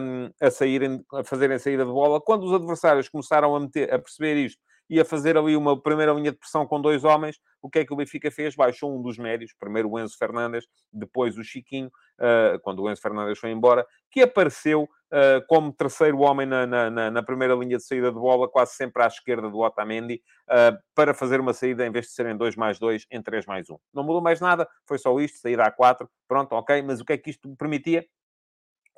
[0.00, 2.20] um, a, saírem, a fazerem saída de bola.
[2.20, 6.12] Quando os adversários começaram a, meter, a perceber isto e a fazer ali uma primeira
[6.12, 8.54] linha de pressão com dois homens, o que é que o Benfica fez?
[8.54, 13.02] Baixou um dos médios, primeiro o Enzo Fernandes, depois o Chiquinho, uh, quando o Enzo
[13.02, 17.84] Fernandes foi embora, que apareceu uh, como terceiro homem na, na, na, primeira linha de
[17.84, 21.90] saída de bola, quase sempre à esquerda do Otamendi, uh, para fazer uma saída, em
[21.90, 23.76] vez de serem 2 mais 2, em 3 mais 1.
[23.92, 27.12] Não mudou mais nada, foi só isto, saída a 4, pronto, ok, mas o que
[27.12, 28.06] é que isto permitia?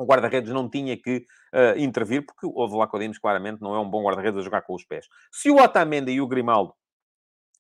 [0.01, 3.89] O guarda-redes não tinha que uh, intervir, porque o Vlaco Dimos claramente não é um
[3.89, 5.07] bom guarda-redes a jogar com os pés.
[5.31, 6.75] Se o Otamendi e o Grimaldo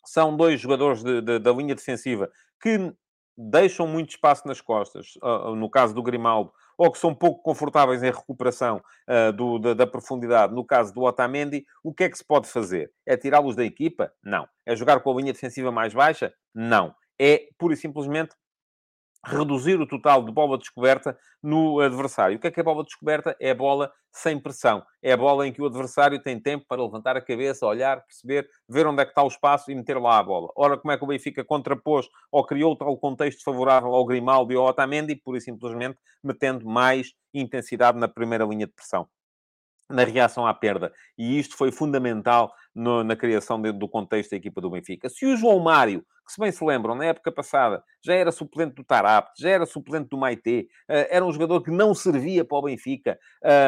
[0.07, 2.31] são dois jogadores de, de, da linha defensiva
[2.63, 2.95] que
[3.37, 8.03] deixam muito espaço nas costas, uh, no caso do Grimaldo, ou que são pouco confortáveis
[8.03, 12.17] em recuperação uh, do, da, da, profundidade, no caso do Otamendi, o que é que
[12.17, 12.91] se pode fazer?
[13.07, 14.11] É tirá-los da equipa?
[14.25, 14.49] Não.
[14.65, 16.33] É jogar com a linha defensiva mais baixa?
[16.55, 16.95] Não.
[17.19, 18.35] É, pura e simplesmente,
[19.25, 22.37] reduzir o total de bola descoberta no adversário.
[22.37, 23.37] O que é que é bola descoberta?
[23.41, 24.83] É bola sem pressão.
[25.03, 28.49] É a bola em que o adversário tem tempo para levantar a cabeça, olhar, perceber,
[28.69, 30.51] ver onde é que está o espaço e meter lá a bola.
[30.57, 34.57] Ora, como é que o Benfica contrapôs ou criou tal contexto favorável ao Grimaldo e
[34.57, 35.15] ao Otamendi?
[35.15, 39.09] Pura e simplesmente metendo mais intensidade na primeira linha de pressão
[39.91, 40.93] na reação à perda.
[41.19, 45.09] E isto foi fundamental no, na criação de, do contexto da equipa do Benfica.
[45.09, 48.75] Se o João Mário, que se bem se lembram, na época passada, já era suplente
[48.75, 52.59] do Tarap, já era suplente do Maite, uh, era um jogador que não servia para
[52.59, 53.19] o Benfica,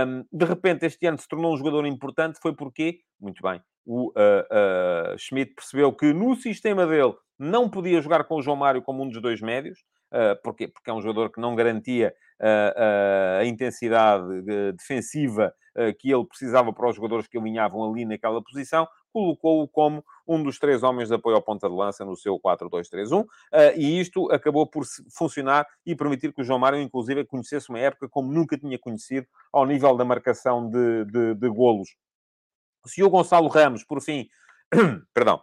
[0.06, 4.10] um, de repente este ano se tornou um jogador importante, foi porque, muito bem, o
[4.10, 8.82] uh, uh, Schmidt percebeu que no sistema dele não podia jogar com o João Mário
[8.82, 9.80] como um dos dois médios,
[10.12, 10.68] Uh, porquê?
[10.68, 14.42] Porque é um jogador que não garantia uh, uh, a intensidade
[14.76, 15.54] defensiva
[15.98, 20.58] que ele precisava para os jogadores que alinhavam ali naquela posição, colocou-o como um dos
[20.58, 23.24] três homens de apoio ao ponta de lança no seu 4-2-3-1,
[23.74, 28.06] e isto acabou por funcionar e permitir que o João Mário, inclusive, conhecesse uma época
[28.06, 31.96] como nunca tinha conhecido ao nível da marcação de, de, de golos.
[32.84, 34.28] Se o Gonçalo Ramos, por fim,
[35.14, 35.40] perdão,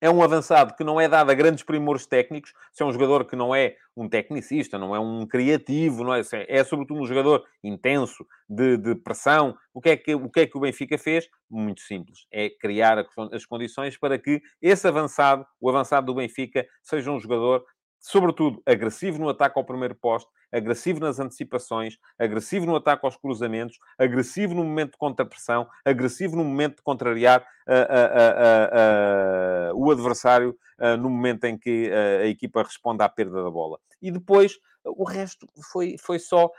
[0.00, 3.24] é um avançado que não é dado a grandes primores técnicos, se é um jogador
[3.24, 7.44] que não é um tecnicista, não é um criativo, não é, é sobretudo um jogador
[7.64, 9.56] intenso, de, de, pressão.
[9.74, 11.28] O que, é que, o que é que o Benfica fez?
[11.50, 17.10] Muito simples, é criar as condições para que esse avançado, o avançado do Benfica, seja
[17.10, 17.64] um jogador
[18.00, 23.78] sobretudo, agressivo no ataque ao primeiro posto, agressivo nas antecipações, agressivo no ataque aos cruzamentos,
[23.98, 30.56] agressivo no momento de contrapressão, agressivo no momento de contrariar uh, uh, uh, o adversário
[31.00, 31.90] no momento em que
[32.22, 33.80] a equipa responde à perda da bola.
[34.00, 36.52] E depois, o resto foi, foi só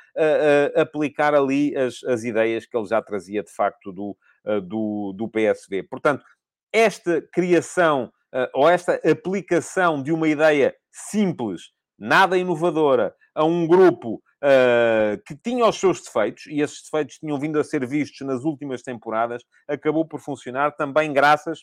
[0.75, 4.17] aplicar ali as, as ideias que ele já trazia, de facto, do,
[4.63, 5.83] do, do PSV.
[5.83, 6.25] Portanto,
[6.73, 8.11] esta criação
[8.53, 15.65] ou esta aplicação de uma ideia simples, nada inovadora, a um grupo uh, que tinha
[15.65, 20.05] os seus defeitos, e esses defeitos tinham vindo a ser vistos nas últimas temporadas, acabou
[20.05, 21.59] por funcionar também graças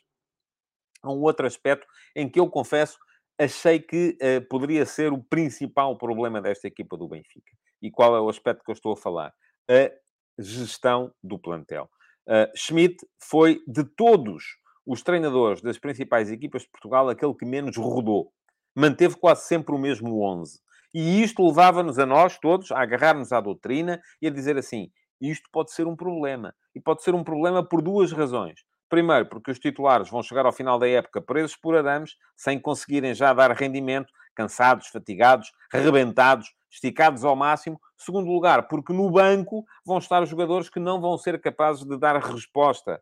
[1.03, 2.99] a um outro aspecto em que eu confesso
[3.39, 7.53] achei que uh, poderia ser o principal problema desta equipa do Benfica.
[7.83, 9.33] E qual é o aspecto que eu estou a falar?
[9.69, 9.93] A
[10.39, 11.91] gestão do plantel.
[12.27, 14.45] Uh, Schmidt foi, de todos
[14.87, 18.33] os treinadores das principais equipas de Portugal, aquele que menos rodou
[18.75, 20.61] manteve quase sempre o mesmo 11.
[20.95, 25.49] E isto levava-nos a nós todos a agarrar-nos à doutrina e a dizer assim: isto
[25.51, 26.55] pode ser um problema.
[26.75, 28.61] E pode ser um problema por duas razões.
[28.89, 33.15] Primeiro, porque os titulares vão chegar ao final da época presos por arames, sem conseguirem
[33.15, 37.81] já dar rendimento, cansados, fatigados, arrebentados, esticados ao máximo.
[37.97, 42.17] Segundo lugar, porque no banco vão estar jogadores que não vão ser capazes de dar
[42.21, 43.01] resposta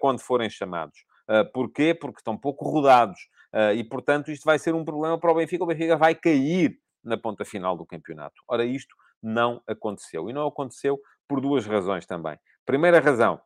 [0.00, 0.98] quando forem chamados.
[1.28, 1.92] Uh, porquê?
[1.92, 3.18] Porque estão pouco rodados.
[3.52, 5.64] Uh, e, portanto, isto vai ser um problema para o Benfica.
[5.64, 8.42] O Benfica vai cair na ponta final do campeonato.
[8.48, 10.30] Ora, isto não aconteceu.
[10.30, 12.38] E não aconteceu por duas razões também.
[12.64, 13.40] Primeira razão,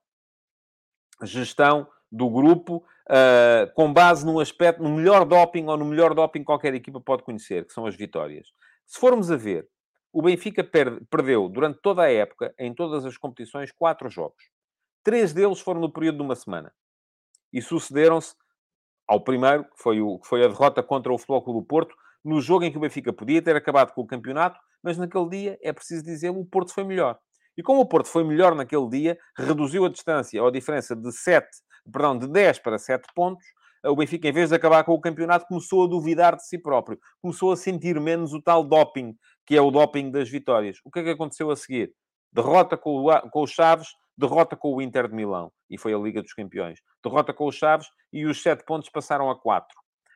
[1.23, 6.41] gestão do grupo uh, com base num aspecto, no melhor doping ou no melhor doping
[6.41, 8.49] que qualquer equipa pode conhecer, que são as vitórias.
[8.87, 9.69] Se formos a ver,
[10.13, 14.43] o Benfica perde, perdeu durante toda a época, em todas as competições, quatro jogos.
[15.03, 16.73] Três deles foram no período de uma semana.
[17.53, 18.35] E sucederam-se
[19.09, 21.95] ao primeiro, que foi, o, que foi a derrota contra o Futebol do Porto,
[22.25, 25.59] no jogo em que o Benfica podia ter acabado com o campeonato, mas naquele dia,
[25.63, 27.19] é preciso dizer, o Porto foi melhor.
[27.57, 31.11] E como o Porto foi melhor naquele dia, reduziu a distância ou a diferença de
[31.13, 31.47] 7,
[31.93, 33.45] perdão, de 10 para 7 pontos,
[33.85, 36.99] o Benfica, em vez de acabar com o campeonato, começou a duvidar de si próprio.
[37.23, 39.15] Começou a sentir menos o tal doping,
[39.47, 40.79] que é o doping das vitórias.
[40.85, 41.93] O que é que aconteceu a seguir?
[42.31, 43.89] Derrota com o, com o Chaves,
[44.21, 46.81] derrota com o Inter de Milão, e foi a Liga dos Campeões.
[47.03, 49.66] Derrota com os Chaves e os 7 pontos passaram a 4.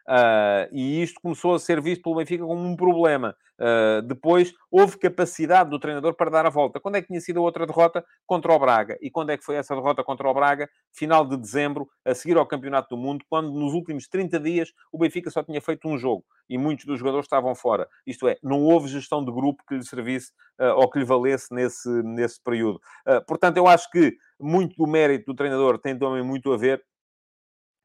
[0.06, 3.34] Uh, e isto começou a ser visto pelo Benfica como um problema.
[3.58, 6.78] Uh, depois, houve capacidade do treinador para dar a volta.
[6.78, 8.04] Quando é que tinha sido a outra derrota?
[8.26, 8.98] Contra o Braga.
[9.00, 10.68] E quando é que foi essa derrota contra o Braga?
[10.92, 14.98] Final de dezembro, a seguir ao Campeonato do Mundo, quando nos últimos 30 dias o
[14.98, 17.88] Benfica só tinha feito um jogo e muitos dos jogadores estavam fora.
[18.06, 21.54] Isto é, não houve gestão de grupo que lhe servisse uh, ou que lhe valesse
[21.54, 22.80] nesse, nesse período.
[23.26, 26.82] portanto, eu acho que muito do mérito do treinador tem também muito a ver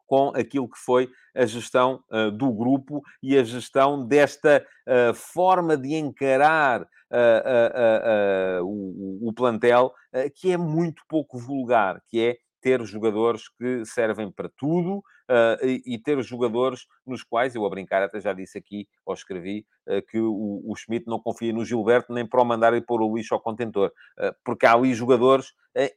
[0.10, 5.78] com aquilo que foi a gestão uh, do grupo e a gestão desta uh, forma
[5.78, 9.94] de encarar uh, o, o, plantel,
[10.34, 15.82] que é muito pouco vulgar, que é ter jogadores que servem para tudo uh, e,
[15.86, 20.02] e, ter jogadores nos quais, eu a brincar até já disse aqui, ou escrevi, uh,
[20.08, 23.16] que o, o Schmidt não confia no Gilberto nem para o mandar e pôr o
[23.16, 25.54] lixo ao contentor, uh, porque há ali jogadores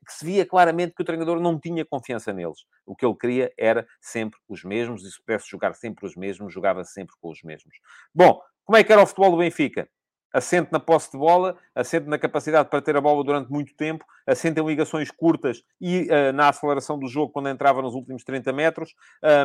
[0.07, 2.59] que se via claramente que o treinador não tinha confiança neles.
[2.87, 6.53] O que ele queria era sempre os mesmos, e se pudesse jogar sempre os mesmos,
[6.53, 7.75] jogava sempre com os mesmos.
[8.15, 9.89] Bom, como é que era o futebol do Benfica?
[10.33, 14.05] Assente na posse de bola, assente na capacidade para ter a bola durante muito tempo,
[14.27, 18.53] assente em ligações curtas e uh, na aceleração do jogo quando entrava nos últimos 30
[18.53, 18.95] metros.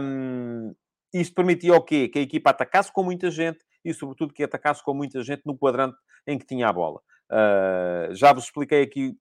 [0.01, 0.73] Um,
[1.13, 2.07] isto permitia o quê?
[2.07, 5.57] Que a equipa atacasse com muita gente e, sobretudo, que atacasse com muita gente no
[5.57, 7.01] quadrante em que tinha a bola.
[7.29, 9.17] Uh, já vos expliquei aqui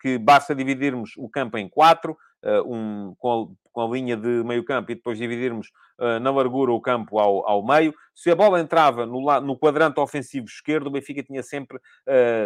[0.00, 4.44] que basta dividirmos o campo em quatro, uh, um, com, a, com, a, linha de
[4.44, 7.92] meio campo e depois dividirmos uh, na largura o campo ao, ao meio.
[8.14, 11.80] Se a bola entrava no, no quadrante ofensivo esquerdo, o Benfica tinha sempre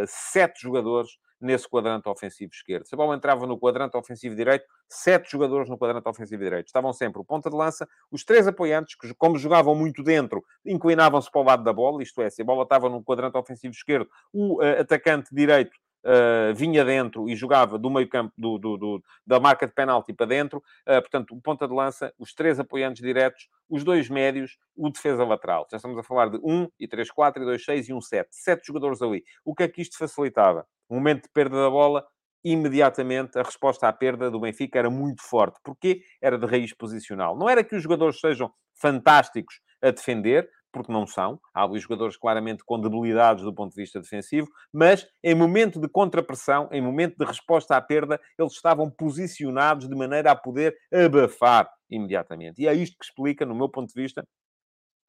[0.06, 1.10] sete jogadores
[1.44, 2.86] nesse quadrante ofensivo esquerdo.
[2.86, 6.66] Se a bola entrava no quadrante ofensivo direito, sete jogadores no quadrante ofensivo direito.
[6.66, 11.30] Estavam sempre o ponta de lança, os três apoiantes, que como jogavam muito dentro, inclinavam-se
[11.30, 14.08] para o lado da bola, isto é, se a bola estava no quadrante ofensivo esquerdo,
[14.32, 15.72] o uh, atacante direito
[16.04, 20.12] Uh, vinha dentro e jogava do meio campo do, do, do, da marca de penalti
[20.12, 20.58] para dentro.
[20.88, 25.24] Uh, portanto, o ponta de lança, os três apoiantes diretos, os dois médios, o defesa
[25.24, 25.66] lateral.
[25.70, 28.28] Já estamos a falar de 1 e 3, 4 e 2, 6 e 1, 7.
[28.32, 29.22] Sete jogadores ali.
[29.44, 30.66] O que é que isto facilitava?
[30.90, 32.04] No momento de perda da bola,
[32.44, 35.58] imediatamente a resposta à perda do Benfica era muito forte.
[35.62, 36.02] Porquê?
[36.20, 37.36] Era de raiz posicional.
[37.36, 41.38] Não era que os jogadores sejam fantásticos a defender, porque não são.
[41.54, 45.88] Há ali jogadores claramente com debilidades do ponto de vista defensivo, mas em momento de
[45.88, 51.70] contrapressão, em momento de resposta à perda, eles estavam posicionados de maneira a poder abafar
[51.90, 52.62] imediatamente.
[52.62, 54.24] E é isto que explica, no meu ponto de vista,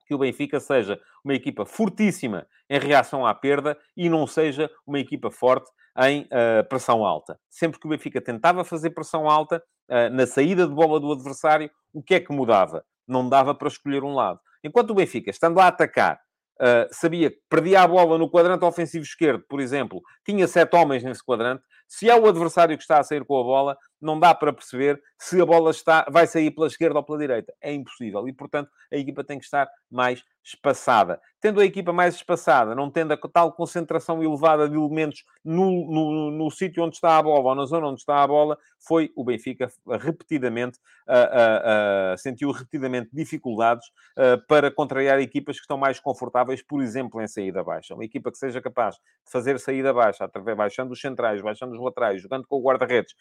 [0.06, 5.00] que o Benfica seja uma equipa fortíssima em reação à perda e não seja uma
[5.00, 5.72] equipa forte
[6.06, 7.40] em uh, pressão alta.
[7.50, 11.70] Sempre que o Benfica tentava fazer pressão alta, uh, na saída de bola do adversário,
[11.94, 12.84] o que é que mudava?
[13.08, 14.40] Não dava para escolher um lado.
[14.64, 16.20] Enquanto o Benfica, estando a atacar,
[16.62, 21.04] uh, sabia que perdia a bola no quadrante ofensivo esquerdo, por exemplo, tinha sete homens
[21.04, 21.64] nesse quadrante,
[21.94, 25.00] se é o adversário que está a sair com a bola, não dá para perceber
[25.16, 27.54] se a bola está, vai sair pela esquerda ou pela direita.
[27.62, 28.28] É impossível.
[28.28, 31.22] E, portanto, a equipa tem que estar mais espaçada.
[31.40, 36.32] Tendo a equipa mais espaçada, não tendo a tal concentração elevada de elementos no, no,
[36.32, 39.24] no sítio onde está a bola ou na zona onde está a bola, foi o
[39.24, 39.70] Benfica
[40.02, 40.78] repetidamente,
[41.08, 43.88] uh, uh, uh, sentiu repetidamente dificuldades
[44.48, 47.94] para contrariar equipas que estão mais confortáveis, por exemplo, em saída baixa.
[47.94, 51.80] Uma equipa que seja capaz de fazer saída baixa, através, baixando os centrais, baixando os
[51.84, 53.14] laterais, jogando com o guarda-redes,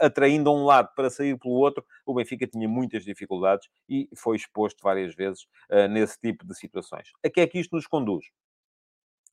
[0.00, 4.36] atraindo a um lado para sair pelo outro, o Benfica tinha muitas dificuldades e foi
[4.36, 5.46] exposto várias vezes
[5.90, 7.10] nesse tipo de situações.
[7.24, 8.26] A que é que isto nos conduz?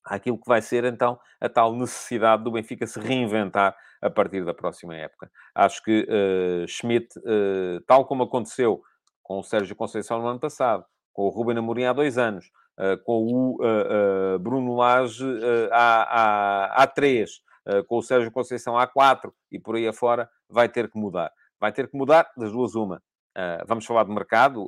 [0.03, 4.53] Aquilo que vai ser então a tal necessidade do Benfica se reinventar a partir da
[4.53, 5.31] próxima época.
[5.53, 8.81] Acho que uh, Schmidt, uh, tal como aconteceu
[9.21, 12.47] com o Sérgio Conceição no ano passado, com o Ruben Amorim há dois anos,
[12.79, 15.23] uh, com o Bruno Lage
[15.71, 17.41] há, há, há três,
[17.87, 21.31] com o Sérgio Conceição há quatro e por aí afora, vai ter que mudar.
[21.59, 23.01] Vai ter que mudar das duas uma.
[23.67, 24.67] vamos falar de mercado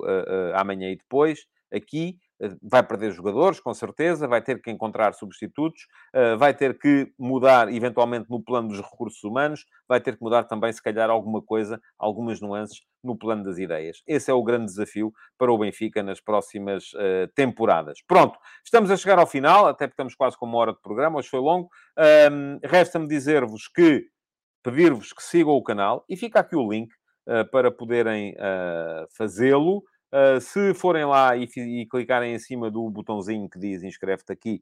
[0.56, 1.46] amanhã e depois.
[1.74, 2.23] Aqui eh,
[2.62, 7.72] vai perder jogadores, com certeza, vai ter que encontrar substitutos, eh, vai ter que mudar,
[7.74, 11.80] eventualmente, no plano dos recursos humanos, vai ter que mudar também, se calhar, alguma coisa,
[11.98, 14.02] algumas nuances no plano das ideias.
[14.08, 18.00] Esse é o grande desafio para o Benfica nas próximas uh, temporadas.
[18.08, 21.20] Pronto, estamos a chegar ao final, até porque estamos quase com uma hora de programa,
[21.20, 21.70] hoje foi longo.
[22.64, 24.06] Resta-me dizer-vos que,
[24.64, 26.90] pedir-vos que sigam o canal, e fica aqui o link
[27.28, 28.36] uh, para poderem
[29.16, 29.84] fazê-lo.
[30.14, 34.62] Uh, se forem lá e, e, clicarem em cima do botãozinho que diz inscreve-te aqui,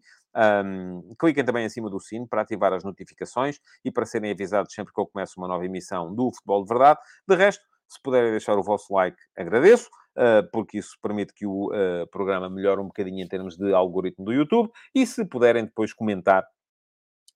[0.65, 4.73] um, cliquem também em cima do sino para ativar as notificações e para serem avisados
[4.73, 6.99] sempre que eu começo uma nova emissão do Futebol de Verdade.
[7.27, 11.67] De resto, se puderem deixar o vosso like, agradeço, uh, porque isso permite que o
[11.67, 14.71] uh, programa melhore um bocadinho em termos de algoritmo do YouTube.
[14.95, 16.47] E se puderem depois comentar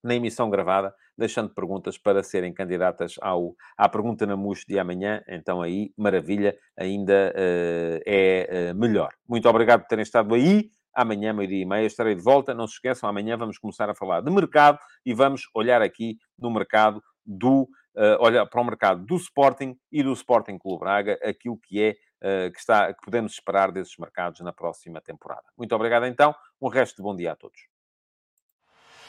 [0.05, 5.23] na emissão gravada, deixando perguntas para serem candidatas ao, à pergunta na MUS de amanhã.
[5.27, 9.13] Então aí, maravilha, ainda uh, é uh, melhor.
[9.27, 10.69] Muito obrigado por terem estado aí.
[10.93, 12.53] Amanhã, meio-dia e meia, estarei de volta.
[12.53, 16.51] Não se esqueçam, amanhã vamos começar a falar de mercado e vamos olhar aqui no
[16.51, 17.67] mercado do...
[17.95, 21.95] Uh, para o mercado do Sporting e do Sporting Clube Braga, aquilo que é
[22.51, 25.43] que, está, que podemos esperar desses mercados na próxima temporada.
[25.55, 27.74] Muito obrigado então, um resto de bom dia a todos.